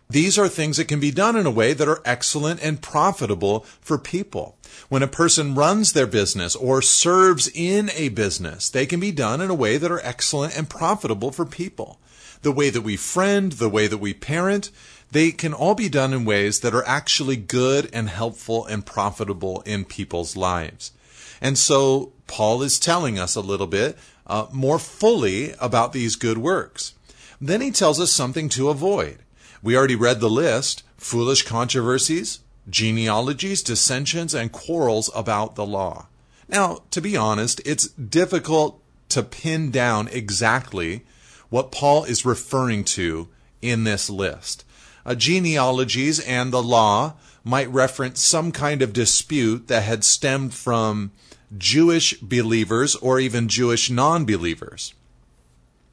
these 0.09 0.38
are 0.38 0.48
things 0.48 0.76
that 0.76 0.88
can 0.88 1.00
be 1.00 1.11
done 1.11 1.37
in 1.37 1.46
a 1.46 1.50
way 1.50 1.72
that 1.72 1.88
are 1.88 2.02
excellent 2.05 2.62
and 2.62 2.81
profitable 2.81 3.61
for 3.81 3.98
people. 3.98 4.57
When 4.88 5.02
a 5.02 5.09
person 5.09 5.55
runs 5.55 5.92
their 5.92 6.07
business 6.07 6.55
or 6.57 6.83
serves 6.83 7.50
in 7.55 7.90
a 7.94 8.09
business, 8.11 8.68
they 8.68 8.87
can 8.87 9.00
be 9.00 9.12
done 9.12 9.40
in 9.40 9.50
a 9.50 9.55
way 9.55 9.78
that 9.78 9.92
are 9.92 10.00
excellent 10.02 10.57
and 10.57 10.68
profitable 10.68 11.31
for 11.31 11.46
people. 11.46 11.98
The 12.42 12.52
way 12.52 12.70
that 12.70 12.83
we 12.83 12.96
friend, 12.96 13.52
the 13.52 13.68
way 13.68 13.87
that 13.87 13.98
we 13.98 14.14
parent, 14.14 14.70
they 15.12 15.31
can 15.31 15.52
all 15.52 15.74
be 15.74 15.88
done 15.88 16.12
in 16.12 16.24
ways 16.24 16.61
that 16.61 16.74
are 16.74 16.87
actually 16.87 17.37
good 17.37 17.88
and 17.92 18.09
helpful 18.09 18.66
and 18.66 18.85
profitable 18.85 19.62
in 19.62 19.85
people's 19.85 20.37
lives. 20.37 20.92
And 21.40 21.59
so 21.59 22.12
Paul 22.26 22.62
is 22.62 22.78
telling 22.78 23.18
us 23.18 23.35
a 23.35 23.40
little 23.40 23.66
bit 23.66 23.98
uh, 24.26 24.46
more 24.52 24.78
fully 24.78 25.52
about 25.61 25.92
these 25.92 26.16
good 26.16 26.38
works. 26.38 26.94
Then 27.40 27.61
he 27.61 27.70
tells 27.70 28.00
us 28.00 28.12
something 28.12 28.48
to 28.50 28.70
avoid. 28.70 29.18
We 29.62 29.76
already 29.76 29.96
read 29.96 30.20
the 30.20 30.31
list 30.31 30.83
foolish 30.96 31.42
controversies, 31.42 32.38
genealogies, 32.70 33.62
dissensions, 33.62 34.35
and 34.35 34.52
quarrels 34.52 35.11
about 35.14 35.57
the 35.57 35.66
law. 35.66 36.07
Now, 36.48 36.83
to 36.92 37.00
be 37.00 37.16
honest, 37.16 37.61
it's 37.64 37.88
difficult 37.88 38.81
to 39.09 39.22
pin 39.22 39.70
down 39.70 40.09
exactly 40.09 41.05
what 41.52 41.70
Paul 41.70 42.04
is 42.04 42.24
referring 42.24 42.82
to 42.84 43.28
in 43.60 43.84
this 43.84 44.08
list. 44.08 44.64
Uh, 45.04 45.14
genealogies 45.14 46.18
and 46.18 46.50
the 46.50 46.62
law 46.62 47.12
might 47.44 47.68
reference 47.68 48.22
some 48.22 48.52
kind 48.52 48.80
of 48.80 48.94
dispute 48.94 49.68
that 49.68 49.82
had 49.82 50.02
stemmed 50.02 50.54
from 50.54 51.12
Jewish 51.58 52.14
believers 52.20 52.94
or 52.96 53.20
even 53.20 53.48
Jewish 53.48 53.90
non 53.90 54.24
believers. 54.24 54.94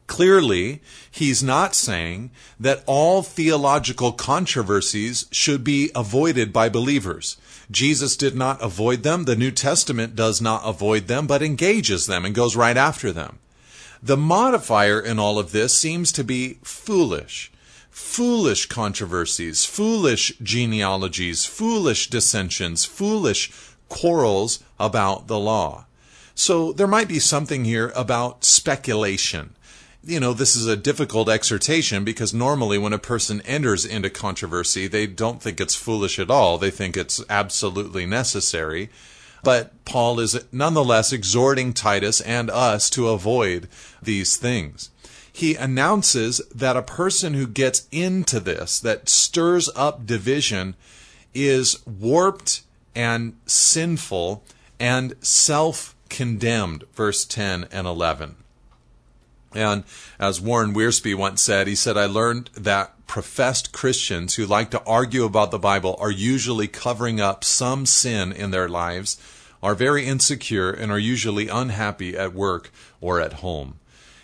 Clearly, 0.08 0.82
he's 1.12 1.44
not 1.44 1.76
saying 1.76 2.32
that 2.58 2.82
all 2.86 3.22
theological 3.22 4.14
controversies 4.14 5.26
should 5.30 5.66
be 5.66 5.92
avoided 5.94 6.54
by 6.54 6.70
believers. 6.70 7.36
Jesus 7.70 8.16
did 8.16 8.34
not 8.34 8.64
avoid 8.64 9.04
them. 9.04 9.26
The 9.26 9.36
New 9.36 9.52
Testament 9.52 10.16
does 10.16 10.40
not 10.40 10.62
avoid 10.64 11.08
them, 11.08 11.28
but 11.28 11.44
engages 11.44 12.06
them 12.06 12.24
and 12.24 12.34
goes 12.34 12.56
right 12.56 12.78
after 12.78 13.12
them. 13.12 13.40
The 14.02 14.18
modifier 14.18 15.00
in 15.00 15.20
all 15.20 15.40
of 15.40 15.52
this 15.52 15.78
seems 15.78 16.12
to 16.14 16.24
be 16.24 16.60
foolish. 16.64 17.52
Foolish 17.90 18.68
controversies, 18.68 19.66
foolish 19.66 20.34
genealogies, 20.42 21.46
foolish 21.46 22.10
dissensions, 22.10 22.86
foolish 22.86 23.52
quarrels 23.90 24.64
about 24.80 25.28
the 25.28 25.40
law. 25.40 25.86
So 26.34 26.72
there 26.72 26.88
might 26.88 27.10
be 27.10 27.20
something 27.20 27.66
here 27.66 27.92
about 27.96 28.46
speculation 28.46 29.56
you 30.04 30.20
know, 30.20 30.34
this 30.34 30.56
is 30.56 30.66
a 30.66 30.78
difficult 30.78 31.30
exhortation 31.30 32.04
because 32.04 32.34
normally 32.34 32.78
when 32.78 32.94
a 32.94 33.00
person 33.00 33.42
enters 33.42 33.86
into 33.86 34.10
controversy, 34.10 34.88
they 34.88 35.06
don't 35.06 35.42
think 35.42 35.60
it's 35.60 35.76
foolish 35.76 36.20
at 36.20 36.32
all. 36.32 36.58
They 36.58 36.72
think 36.72 36.96
it's 36.96 37.22
absolutely 37.30 38.06
necessary. 38.06 38.90
But 39.44 39.86
Paul 39.86 40.20
is 40.20 40.40
nonetheless 40.52 41.14
exhorting 41.14 41.74
Titus 41.74 42.22
and 42.22 42.50
us 42.50 42.90
to 42.92 43.10
avoid 43.10 43.68
these 44.02 44.38
things. 44.38 44.90
He 45.32 45.56
announces 45.56 46.42
that 46.54 46.76
a 46.76 46.82
person 46.82 47.34
who 47.34 47.48
gets 47.48 47.88
into 47.92 48.40
this, 48.40 48.80
that 48.82 49.08
stirs 49.08 49.70
up 49.76 50.06
division, 50.06 50.76
is 51.34 51.86
warped 51.86 52.64
and 52.94 53.38
sinful 53.46 54.44
and 54.80 55.16
self 55.22 55.96
condemned. 56.10 56.84
Verse 56.94 57.24
10 57.26 57.68
and 57.72 57.88
11. 57.88 58.36
And 59.54 59.84
as 60.20 60.42
Warren 60.42 60.74
Wiersbe 60.74 61.16
once 61.16 61.42
said, 61.42 61.68
he 61.68 61.76
said, 61.76 61.98
I 61.98 62.06
learned 62.06 62.50
that 62.56 62.94
professed 63.10 63.72
Christians 63.72 64.36
who 64.36 64.46
like 64.46 64.70
to 64.70 64.84
argue 64.86 65.26
about 65.26 65.50
the 65.50 65.58
Bible 65.58 65.98
are 66.00 66.12
usually 66.12 66.68
covering 66.68 67.20
up 67.20 67.44
some 67.44 67.88
sin 67.88 68.32
in 68.32 68.52
their 68.52 68.70
lives, 68.70 69.18
are 69.64 69.74
very 69.74 70.06
insecure, 70.06 70.70
and 70.70 70.92
are 70.92 71.00
usually 71.00 71.48
unhappy 71.48 72.16
at 72.16 72.36
work 72.36 72.72
or 73.02 73.20
at 73.20 73.42
home. 73.42 73.80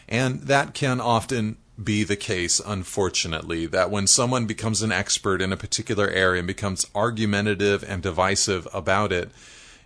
And 0.08 0.42
that 0.42 0.76
can 0.76 1.02
often 1.02 1.58
be 1.84 2.04
the 2.04 2.16
case, 2.16 2.62
unfortunately, 2.64 3.66
that 3.66 3.90
when 3.90 4.06
someone 4.06 4.46
becomes 4.46 4.84
an 4.84 4.92
expert 4.92 5.42
in 5.42 5.52
a 5.52 5.58
particular 5.58 6.08
area 6.08 6.40
and 6.40 6.48
becomes 6.48 6.86
argumentative 6.94 7.84
and 7.84 8.04
divisive 8.04 8.68
about 8.72 9.12
it, 9.12 9.32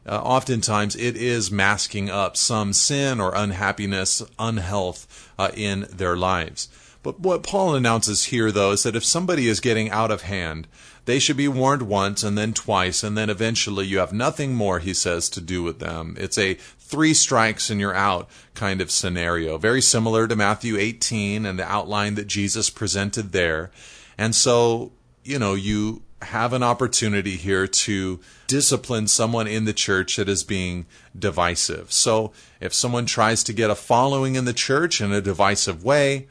uh, 0.06 0.20
oftentimes 0.22 0.98
it 0.98 1.16
is 1.16 1.50
masking 1.50 2.10
up 2.10 2.36
some 2.36 2.74
sin 2.74 3.22
or 3.22 3.34
unhappiness, 3.34 4.22
unhealth 4.38 5.32
uh, 5.40 5.52
in 5.56 5.88
their 5.90 6.18
lives. 6.18 6.68
But 7.02 7.20
what 7.20 7.44
Paul 7.44 7.76
announces 7.76 8.26
here, 8.26 8.52
though, 8.52 8.72
is 8.72 8.84
that 8.84 8.96
if 8.96 9.06
somebody 9.06 9.48
is 9.48 9.62
getting 9.62 9.90
out 9.90 10.12
of 10.12 10.24
hand, 10.24 10.68
they 11.06 11.18
should 11.18 11.38
be 11.38 11.48
warned 11.48 11.84
once 11.84 12.24
and 12.24 12.38
then 12.38 12.54
twice, 12.54 13.04
and 13.04 13.18
then 13.18 13.30
eventually 13.30 13.86
you 13.88 14.00
have 14.00 14.12
nothing 14.12 14.54
more, 14.54 14.80
he 14.80 14.94
says, 14.94 15.30
to 15.30 15.42
do 15.42 15.64
with 15.64 15.80
them. 15.80 16.16
It's 16.20 16.38
a 16.38 16.56
three 16.90 17.14
strikes 17.14 17.70
and 17.70 17.80
you're 17.80 17.96
out 17.96 18.30
kind 18.54 18.82
of 18.82 18.92
scenario. 18.92 19.58
Very 19.58 19.82
similar 19.82 20.28
to 20.28 20.36
Matthew 20.36 20.78
18 20.78 21.46
and 21.46 21.58
the 21.58 21.72
outline 21.72 22.16
that 22.16 22.28
Jesus 22.28 22.70
presented 22.70 23.32
there. 23.32 23.72
And 24.18 24.36
so, 24.36 24.92
you 25.24 25.40
know, 25.40 25.54
you 25.54 26.02
have 26.22 26.52
an 26.52 26.64
opportunity 26.64 27.38
here 27.38 27.66
to 27.66 28.20
discipline 28.48 29.08
someone 29.08 29.48
in 29.48 29.66
the 29.66 29.74
church 29.74 30.18
that 30.18 30.28
is 30.28 30.44
being 30.44 30.86
divisive. 31.18 31.92
So 31.92 32.34
if 32.60 32.74
someone 32.74 33.06
tries 33.06 33.44
to 33.46 33.54
get 33.54 33.70
a 33.70 33.76
following 33.76 34.36
in 34.36 34.46
the 34.46 34.54
church 34.54 35.00
in 35.00 35.14
a 35.14 35.22
divisive 35.22 35.84
way, 35.84 36.28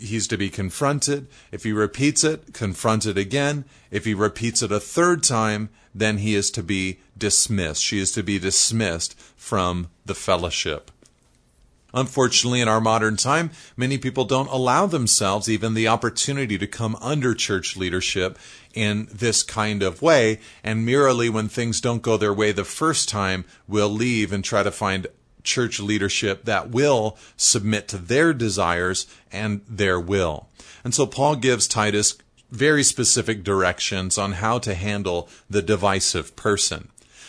he's 0.00 0.26
to 0.28 0.36
be 0.36 0.50
confronted. 0.50 1.26
If 1.52 1.64
he 1.64 1.72
repeats 1.72 2.24
it, 2.24 2.52
confronted 2.52 3.18
again. 3.18 3.64
If 3.90 4.04
he 4.04 4.14
repeats 4.14 4.62
it 4.62 4.72
a 4.72 4.80
third 4.80 5.22
time, 5.22 5.68
then 5.94 6.18
he 6.18 6.34
is 6.34 6.50
to 6.52 6.62
be 6.62 7.00
dismissed. 7.16 7.82
She 7.82 7.98
is 7.98 8.12
to 8.12 8.22
be 8.22 8.38
dismissed 8.38 9.18
from 9.36 9.90
the 10.04 10.14
fellowship. 10.14 10.90
Unfortunately, 11.92 12.60
in 12.60 12.68
our 12.68 12.80
modern 12.80 13.16
time, 13.16 13.50
many 13.76 13.98
people 13.98 14.24
don't 14.24 14.48
allow 14.48 14.86
themselves 14.86 15.48
even 15.48 15.74
the 15.74 15.88
opportunity 15.88 16.56
to 16.56 16.66
come 16.66 16.96
under 17.00 17.34
church 17.34 17.76
leadership 17.76 18.38
in 18.72 19.08
this 19.12 19.42
kind 19.42 19.82
of 19.82 20.00
way, 20.00 20.38
and 20.62 20.86
merely 20.86 21.28
when 21.28 21.48
things 21.48 21.80
don't 21.80 22.02
go 22.02 22.16
their 22.16 22.32
way 22.32 22.52
the 22.52 22.64
first 22.64 23.08
time, 23.08 23.44
will 23.66 23.88
leave 23.88 24.32
and 24.32 24.44
try 24.44 24.62
to 24.62 24.70
find 24.70 25.08
church 25.42 25.80
leadership 25.80 26.44
that 26.44 26.70
will 26.70 27.16
submit 27.36 27.88
to 27.88 27.98
their 27.98 28.32
desires 28.32 29.06
and 29.32 29.60
their 29.68 29.98
will. 29.98 30.48
And 30.84 30.94
so 30.94 31.06
Paul 31.06 31.36
gives 31.36 31.68
Titus 31.68 32.16
very 32.50 32.82
specific 32.82 33.44
directions 33.44 34.18
on 34.18 34.32
how 34.32 34.58
to 34.58 34.74
handle 34.74 35.28
the 35.48 35.62
divisive 35.62 36.34
person. 36.36 36.88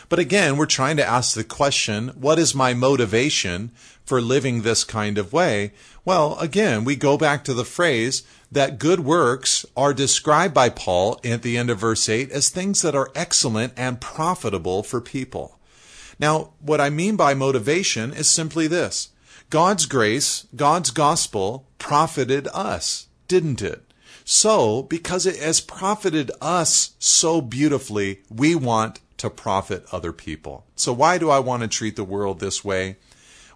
But 0.10 0.20
again, 0.20 0.58
we're 0.58 0.66
trying 0.66 0.98
to 0.98 1.08
ask 1.08 1.36
the 1.36 1.44
question, 1.44 2.10
what 2.10 2.38
is 2.38 2.54
my 2.54 2.74
motivation 2.74 3.72
for 4.04 4.20
living 4.20 4.62
this 4.62 4.84
kind 4.84 5.18
of 5.18 5.32
way? 5.32 5.72
Well, 6.04 6.38
again, 6.40 6.84
we 6.84 6.98
go 6.98 7.18
back 7.18 7.46
to 7.46 7.54
the 7.54 7.64
phrase 7.64 8.24
that 8.52 8.78
good 8.78 9.00
works 9.02 9.66
are 9.78 9.94
described 9.94 10.54
by 10.54 10.68
Paul 10.68 11.18
at 11.24 11.44
the 11.44 11.58
end 11.58 11.70
of 11.70 11.80
verse 11.80 12.10
8 12.10 12.30
as 12.32 12.50
things 12.50 12.82
that 12.82 12.96
are 12.96 13.12
excellent 13.16 13.72
and 13.78 14.02
profitable 14.02 14.84
for 14.84 15.00
people. 15.00 15.58
Now, 16.22 16.52
what 16.60 16.80
I 16.80 16.92
mean 16.92 17.16
by 17.16 17.34
motivation 17.34 18.14
is 18.14 18.30
simply 18.30 18.68
this. 18.68 19.10
God's 19.50 19.88
grace, 19.88 20.46
God's 20.56 20.92
gospel 20.92 21.66
profited 21.80 22.48
us, 22.54 23.08
didn't 23.28 23.62
it? 23.64 23.92
So, 24.24 24.84
because 24.84 25.26
it 25.26 25.38
has 25.38 25.60
profited 25.60 26.32
us 26.40 26.92
so 27.00 27.42
beautifully, 27.42 28.22
we 28.30 28.54
want 28.54 29.00
to 29.18 29.32
profit 29.32 29.84
other 29.92 30.14
people. 30.14 30.66
So, 30.76 30.94
why 30.94 31.18
do 31.18 31.32
I 31.32 31.40
want 31.40 31.64
to 31.64 31.68
treat 31.68 31.96
the 31.96 32.04
world 32.04 32.40
this 32.40 32.64
way? 32.64 32.98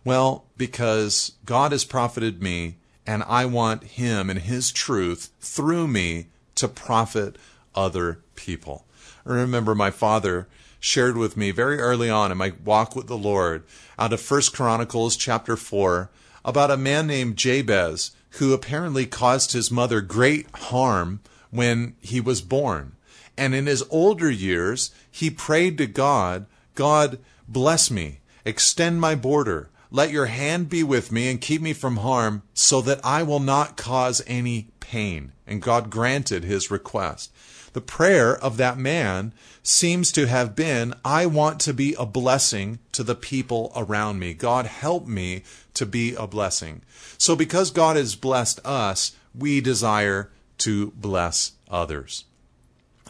Well, 0.04 0.46
because 0.58 1.34
God 1.46 1.72
has 1.72 1.86
profited 1.86 2.42
me, 2.42 2.78
and 3.06 3.24
I 3.28 3.46
want 3.46 3.84
Him 3.84 4.30
and 4.30 4.40
His 4.40 4.72
truth 4.72 5.30
through 5.40 5.88
me 5.88 6.28
to 6.56 6.68
profit 6.68 7.38
other 7.76 8.22
people. 8.36 8.86
I 9.26 9.34
remember 9.34 9.76
my 9.76 9.92
father 9.92 10.48
shared 10.86 11.18
with 11.18 11.36
me 11.36 11.50
very 11.50 11.80
early 11.80 12.12
on 12.12 12.32
in 12.32 12.38
my 12.38 12.54
walk 12.64 12.96
with 12.96 13.08
the 13.08 13.18
Lord 13.18 13.64
out 13.98 14.14
of 14.14 14.22
First 14.22 14.54
Chronicles 14.54 15.18
chapter 15.18 15.58
4 15.58 16.12
about 16.46 16.70
a 16.70 16.78
man 16.78 17.08
named 17.08 17.38
Jabez 17.38 18.12
who 18.38 18.54
apparently 18.54 19.08
caused 19.08 19.54
his 19.54 19.72
mother 19.72 20.00
great 20.00 20.46
harm 20.56 21.22
when 21.50 21.96
he 22.02 22.22
was 22.22 22.42
born. 22.42 22.92
And 23.36 23.56
in 23.56 23.66
his 23.66 23.84
older 23.90 24.30
years, 24.30 24.92
he 25.10 25.32
prayed 25.32 25.80
to 25.80 25.88
God, 25.88 26.46
God, 26.76 27.18
bless 27.48 27.90
me, 27.90 28.20
extend 28.46 29.02
my 29.02 29.16
border, 29.16 29.70
let 29.90 30.12
your 30.12 30.28
hand 30.28 30.70
be 30.70 30.84
with 30.84 31.12
me 31.12 31.32
and 31.32 31.42
keep 31.42 31.64
me 31.64 31.74
from 31.74 31.98
harm 31.98 32.44
so 32.54 32.80
that 32.82 33.04
I 33.04 33.24
will 33.24 33.40
not 33.40 33.76
cause 33.76 34.22
any 34.28 34.68
pain. 34.80 35.32
And 35.48 35.64
God 35.64 35.90
granted 35.90 36.44
his 36.44 36.70
request. 36.70 37.32
The 37.74 37.82
prayer 37.82 38.38
of 38.38 38.58
that 38.58 38.78
man 38.78 39.34
seems 39.68 40.12
to 40.12 40.28
have 40.28 40.56
been, 40.56 40.94
I 41.04 41.26
want 41.26 41.60
to 41.62 41.74
be 41.74 41.96
a 41.98 42.06
blessing 42.06 42.80
to 42.92 43.04
the 43.04 43.16
people 43.16 43.72
around 43.76 44.20
me. 44.20 44.34
God, 44.34 44.68
help 44.68 45.08
me 45.08 45.44
to 45.74 45.86
be 45.86 46.14
a 46.14 46.28
blessing. 46.28 46.84
So 47.18 47.36
because 47.36 47.72
God 47.72 47.96
has 47.96 48.16
blessed 48.16 48.60
us, 48.64 49.16
we 49.34 49.62
desire 49.62 50.30
to 50.60 50.92
bless 50.92 51.54
others. 51.70 52.26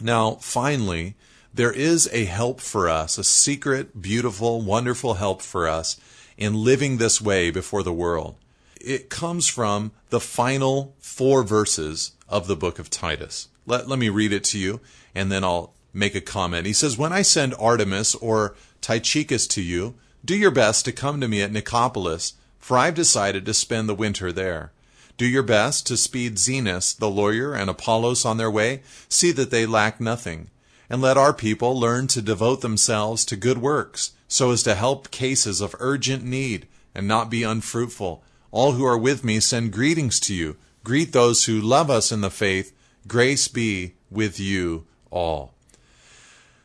Now, 0.00 0.36
finally, 0.36 1.14
there 1.52 1.72
is 1.72 2.08
a 2.12 2.24
help 2.24 2.60
for 2.60 2.88
us, 2.88 3.18
a 3.18 3.24
secret, 3.24 4.00
beautiful, 4.00 4.60
wonderful 4.62 5.14
help 5.14 5.42
for 5.42 5.68
us 5.68 5.98
in 6.36 6.64
living 6.64 6.96
this 6.96 7.20
way 7.20 7.50
before 7.50 7.82
the 7.82 7.92
world. 7.92 8.36
It 8.80 9.10
comes 9.10 9.46
from 9.46 9.92
the 10.10 10.20
final 10.20 10.94
four 11.00 11.42
verses 11.42 12.12
of 12.28 12.46
the 12.46 12.56
book 12.56 12.78
of 12.78 12.90
Titus. 12.90 13.48
Let, 13.66 13.88
let 13.88 13.98
me 13.98 14.08
read 14.08 14.32
it 14.32 14.44
to 14.44 14.58
you 14.58 14.80
and 15.14 15.32
then 15.32 15.44
I'll 15.44 15.72
make 15.96 16.14
a 16.14 16.20
comment. 16.20 16.66
He 16.66 16.72
says, 16.72 16.98
When 16.98 17.12
I 17.12 17.22
send 17.22 17.54
Artemas 17.54 18.16
or 18.20 18.54
Tychicus 18.80 19.46
to 19.48 19.62
you, 19.62 19.94
do 20.24 20.36
your 20.36 20.50
best 20.50 20.84
to 20.84 20.92
come 20.92 21.20
to 21.20 21.28
me 21.28 21.40
at 21.42 21.52
Nicopolis, 21.52 22.34
for 22.58 22.76
I've 22.76 22.94
decided 22.94 23.46
to 23.46 23.54
spend 23.54 23.88
the 23.88 23.94
winter 23.94 24.32
there. 24.32 24.72
Do 25.16 25.26
your 25.26 25.42
best 25.42 25.86
to 25.86 25.96
speed 25.96 26.36
Zenas, 26.36 26.96
the 26.96 27.08
lawyer, 27.08 27.54
and 27.54 27.70
Apollos 27.70 28.24
on 28.24 28.36
their 28.36 28.50
way. 28.50 28.82
See 29.08 29.32
that 29.32 29.50
they 29.50 29.64
lack 29.64 30.00
nothing. 30.00 30.50
And 30.90 31.00
let 31.00 31.16
our 31.16 31.32
people 31.32 31.78
learn 31.78 32.06
to 32.08 32.22
devote 32.22 32.60
themselves 32.60 33.24
to 33.24 33.36
good 33.36 33.58
works, 33.58 34.12
so 34.28 34.50
as 34.50 34.62
to 34.64 34.74
help 34.74 35.10
cases 35.10 35.60
of 35.60 35.74
urgent 35.80 36.22
need 36.22 36.68
and 36.94 37.08
not 37.08 37.30
be 37.30 37.42
unfruitful. 37.42 38.22
All 38.50 38.72
who 38.72 38.84
are 38.84 38.98
with 38.98 39.24
me 39.24 39.40
send 39.40 39.72
greetings 39.72 40.20
to 40.20 40.34
you. 40.34 40.56
Greet 40.84 41.12
those 41.12 41.46
who 41.46 41.60
love 41.60 41.90
us 41.90 42.12
in 42.12 42.20
the 42.20 42.30
faith 42.30 42.72
Grace 43.06 43.46
be 43.46 43.94
with 44.10 44.40
you 44.40 44.84
all. 45.10 45.55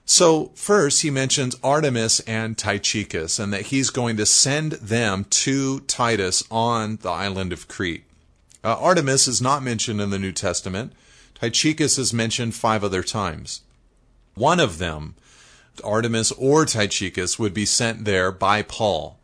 So, 0.05 0.51
first, 0.55 1.03
he 1.03 1.11
mentions 1.11 1.55
Artemas 1.57 2.21
and 2.27 2.57
Tychicus, 2.57 3.39
and 3.39 3.53
that 3.53 3.67
he's 3.67 3.89
going 3.89 4.17
to 4.17 4.25
send 4.25 4.73
them 4.73 5.25
to 5.29 5.81
Titus 5.81 6.43
on 6.51 6.97
the 6.97 7.09
island 7.09 7.53
of 7.53 7.67
Crete. 7.67 8.03
Uh, 8.63 8.75
Artemas 8.75 9.27
is 9.27 9.41
not 9.41 9.63
mentioned 9.63 10.01
in 10.01 10.09
the 10.09 10.19
New 10.19 10.31
Testament. 10.31 10.93
Tychicus 11.35 11.97
is 11.97 12.13
mentioned 12.13 12.55
five 12.55 12.83
other 12.83 13.03
times. 13.03 13.61
One 14.35 14.59
of 14.59 14.77
them, 14.77 15.15
Artemas 15.77 16.31
or 16.37 16.65
Tychicus, 16.65 17.39
would 17.39 17.53
be 17.53 17.65
sent 17.65 18.05
there 18.05 18.31
by 18.31 18.61
Paul. 18.61 19.17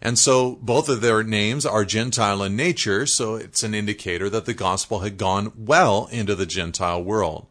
And 0.00 0.18
so 0.18 0.56
both 0.56 0.88
of 0.88 1.00
their 1.00 1.22
names 1.22 1.66
are 1.66 1.84
Gentile 1.84 2.42
in 2.42 2.54
nature, 2.54 3.06
so 3.06 3.34
it's 3.34 3.62
an 3.62 3.74
indicator 3.74 4.30
that 4.30 4.44
the 4.44 4.54
gospel 4.54 5.00
had 5.00 5.16
gone 5.16 5.52
well 5.56 6.08
into 6.12 6.34
the 6.34 6.46
Gentile 6.46 7.02
world. 7.02 7.46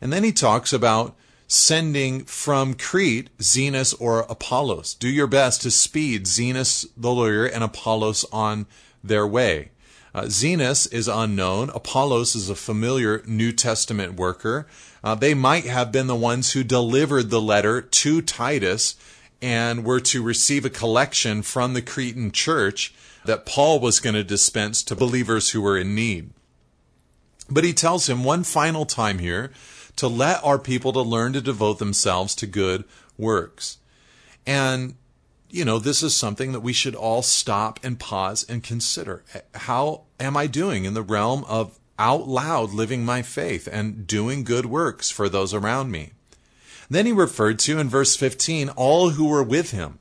And 0.00 0.12
then 0.12 0.24
he 0.24 0.32
talks 0.32 0.72
about 0.72 1.14
sending 1.46 2.24
from 2.24 2.74
Crete 2.74 3.30
Zenas 3.38 3.94
or 4.00 4.20
Apollos. 4.20 4.94
Do 4.94 5.08
your 5.08 5.26
best 5.26 5.62
to 5.62 5.70
speed 5.70 6.24
Zenas 6.24 6.86
the 6.96 7.12
lawyer 7.12 7.44
and 7.44 7.62
Apollos 7.62 8.24
on 8.32 8.66
their 9.02 9.26
way. 9.26 9.70
Uh, 10.14 10.22
is 10.22 11.08
unknown. 11.08 11.70
Apollos 11.70 12.36
is 12.36 12.48
a 12.48 12.54
familiar 12.54 13.22
New 13.26 13.50
Testament 13.50 14.14
worker. 14.14 14.66
Uh, 15.02 15.14
they 15.16 15.34
might 15.34 15.64
have 15.64 15.90
been 15.90 16.06
the 16.06 16.14
ones 16.14 16.52
who 16.52 16.62
delivered 16.62 17.30
the 17.30 17.40
letter 17.40 17.82
to 17.82 18.22
Titus 18.22 18.94
and 19.42 19.84
were 19.84 20.00
to 20.00 20.22
receive 20.22 20.64
a 20.64 20.70
collection 20.70 21.42
from 21.42 21.74
the 21.74 21.82
Cretan 21.82 22.30
church 22.30 22.94
that 23.24 23.44
Paul 23.44 23.80
was 23.80 24.00
going 24.00 24.14
to 24.14 24.24
dispense 24.24 24.82
to 24.84 24.94
believers 24.94 25.50
who 25.50 25.60
were 25.60 25.76
in 25.76 25.94
need. 25.94 26.30
But 27.50 27.64
he 27.64 27.72
tells 27.72 28.08
him 28.08 28.24
one 28.24 28.44
final 28.44 28.86
time 28.86 29.18
here 29.18 29.50
to 29.96 30.08
let 30.08 30.44
our 30.44 30.58
people 30.58 30.92
to 30.92 31.00
learn 31.00 31.32
to 31.34 31.40
devote 31.40 31.78
themselves 31.78 32.34
to 32.36 32.46
good 32.46 32.84
works. 33.16 33.78
And 34.46 34.96
you 35.54 35.64
know, 35.64 35.78
this 35.78 36.02
is 36.02 36.16
something 36.16 36.50
that 36.50 36.62
we 36.62 36.72
should 36.72 36.96
all 36.96 37.22
stop 37.22 37.78
and 37.84 37.96
pause 37.96 38.44
and 38.48 38.60
consider. 38.60 39.22
How 39.54 40.02
am 40.18 40.36
I 40.36 40.48
doing 40.48 40.84
in 40.84 40.94
the 40.94 41.02
realm 41.02 41.44
of 41.44 41.78
out 41.96 42.26
loud 42.26 42.72
living 42.72 43.04
my 43.04 43.22
faith 43.22 43.68
and 43.70 44.04
doing 44.04 44.42
good 44.42 44.66
works 44.66 45.12
for 45.12 45.28
those 45.28 45.54
around 45.54 45.92
me? 45.92 46.10
Then 46.90 47.06
he 47.06 47.12
referred 47.12 47.60
to 47.60 47.78
in 47.78 47.88
verse 47.88 48.16
15 48.16 48.70
all 48.70 49.10
who 49.10 49.28
were 49.28 49.44
with 49.44 49.70
him, 49.70 50.00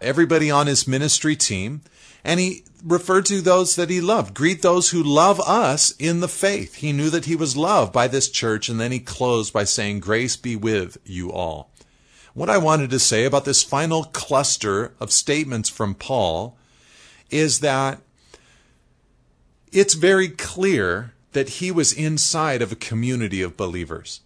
everybody 0.00 0.48
on 0.48 0.68
his 0.68 0.86
ministry 0.86 1.34
team, 1.34 1.82
and 2.24 2.40
he 2.40 2.64
referred 2.82 3.26
to 3.26 3.40
those 3.40 3.76
that 3.76 3.90
he 3.90 4.00
loved. 4.00 4.34
Greet 4.34 4.62
those 4.62 4.90
who 4.90 5.02
love 5.02 5.40
us 5.40 5.94
in 5.98 6.20
the 6.20 6.28
faith. 6.28 6.76
He 6.76 6.92
knew 6.92 7.10
that 7.10 7.26
he 7.26 7.36
was 7.36 7.56
loved 7.56 7.92
by 7.92 8.08
this 8.08 8.30
church, 8.30 8.68
and 8.68 8.80
then 8.80 8.92
he 8.92 8.98
closed 8.98 9.52
by 9.52 9.64
saying, 9.64 10.00
Grace 10.00 10.36
be 10.36 10.56
with 10.56 10.96
you 11.04 11.30
all. 11.30 11.70
What 12.32 12.50
I 12.50 12.58
wanted 12.58 12.90
to 12.90 12.98
say 12.98 13.24
about 13.24 13.44
this 13.44 13.62
final 13.62 14.04
cluster 14.04 14.94
of 14.98 15.12
statements 15.12 15.68
from 15.68 15.94
Paul 15.94 16.56
is 17.30 17.60
that 17.60 18.00
it's 19.70 19.94
very 19.94 20.28
clear 20.28 21.12
that 21.32 21.48
he 21.48 21.70
was 21.70 21.92
inside 21.92 22.62
of 22.62 22.72
a 22.72 22.76
community 22.76 23.42
of 23.42 23.56
believers. 23.56 24.20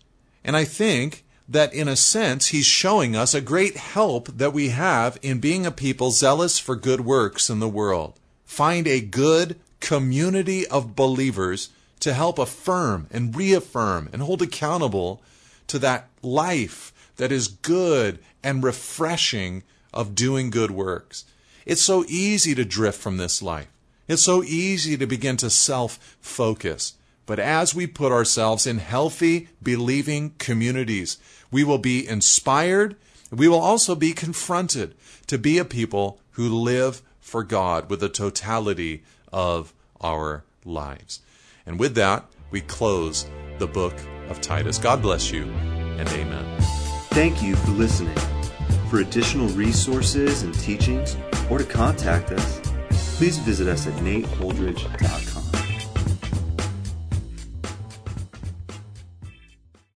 And 0.44 0.56
I 0.56 0.64
think 0.64 1.24
that 1.48 1.72
in 1.72 1.88
a 1.88 1.96
sense 1.96 2.48
he's 2.48 2.66
showing 2.66 3.16
us 3.16 3.32
a 3.32 3.40
great 3.40 3.76
help 3.76 4.28
that 4.28 4.52
we 4.52 4.68
have 4.68 5.18
in 5.22 5.40
being 5.40 5.64
a 5.64 5.70
people 5.70 6.10
zealous 6.10 6.58
for 6.58 6.76
good 6.76 7.00
works 7.00 7.48
in 7.48 7.58
the 7.58 7.68
world. 7.68 8.14
Find 8.44 8.86
a 8.86 9.00
good 9.00 9.58
community 9.80 10.66
of 10.66 10.94
believers 10.94 11.70
to 12.00 12.12
help 12.12 12.38
affirm 12.38 13.06
and 13.10 13.34
reaffirm 13.34 14.08
and 14.12 14.22
hold 14.22 14.42
accountable 14.42 15.22
to 15.68 15.78
that 15.78 16.08
life 16.22 16.92
that 17.16 17.32
is 17.32 17.48
good 17.48 18.18
and 18.42 18.62
refreshing 18.62 19.62
of 19.92 20.14
doing 20.14 20.50
good 20.50 20.70
works. 20.70 21.24
It's 21.66 21.82
so 21.82 22.04
easy 22.08 22.54
to 22.54 22.64
drift 22.64 23.00
from 23.00 23.16
this 23.16 23.42
life. 23.42 23.68
It's 24.06 24.22
so 24.22 24.42
easy 24.44 24.96
to 24.96 25.06
begin 25.06 25.36
to 25.38 25.50
self 25.50 26.16
focus. 26.20 26.94
But 27.26 27.38
as 27.38 27.74
we 27.74 27.86
put 27.86 28.10
ourselves 28.10 28.66
in 28.66 28.78
healthy, 28.78 29.48
believing 29.62 30.34
communities, 30.38 31.18
we 31.50 31.64
will 31.64 31.78
be 31.78 32.06
inspired. 32.06 32.96
We 33.30 33.48
will 33.48 33.60
also 33.60 33.94
be 33.94 34.12
confronted 34.12 34.94
to 35.26 35.38
be 35.38 35.58
a 35.58 35.64
people 35.64 36.18
who 36.32 36.48
live 36.48 37.02
for 37.20 37.42
God 37.42 37.90
with 37.90 38.00
the 38.00 38.08
totality 38.08 39.02
of 39.32 39.74
our 40.00 40.44
lives. 40.64 41.20
And 41.66 41.78
with 41.78 41.94
that, 41.96 42.24
we 42.50 42.60
close 42.62 43.26
the 43.58 43.66
book 43.66 43.94
of 44.28 44.40
Titus. 44.40 44.78
God 44.78 45.02
bless 45.02 45.30
you 45.30 45.44
and 45.44 46.08
amen. 46.08 46.60
Thank 47.10 47.42
you 47.42 47.56
for 47.56 47.72
listening. 47.72 48.16
For 48.88 49.00
additional 49.00 49.48
resources 49.48 50.42
and 50.42 50.54
teachings, 50.54 51.16
or 51.50 51.58
to 51.58 51.64
contact 51.64 52.32
us, 52.32 52.60
please 53.18 53.38
visit 53.38 53.68
us 53.68 53.86
at 53.86 53.92
nateholdridge.com. 53.94 55.37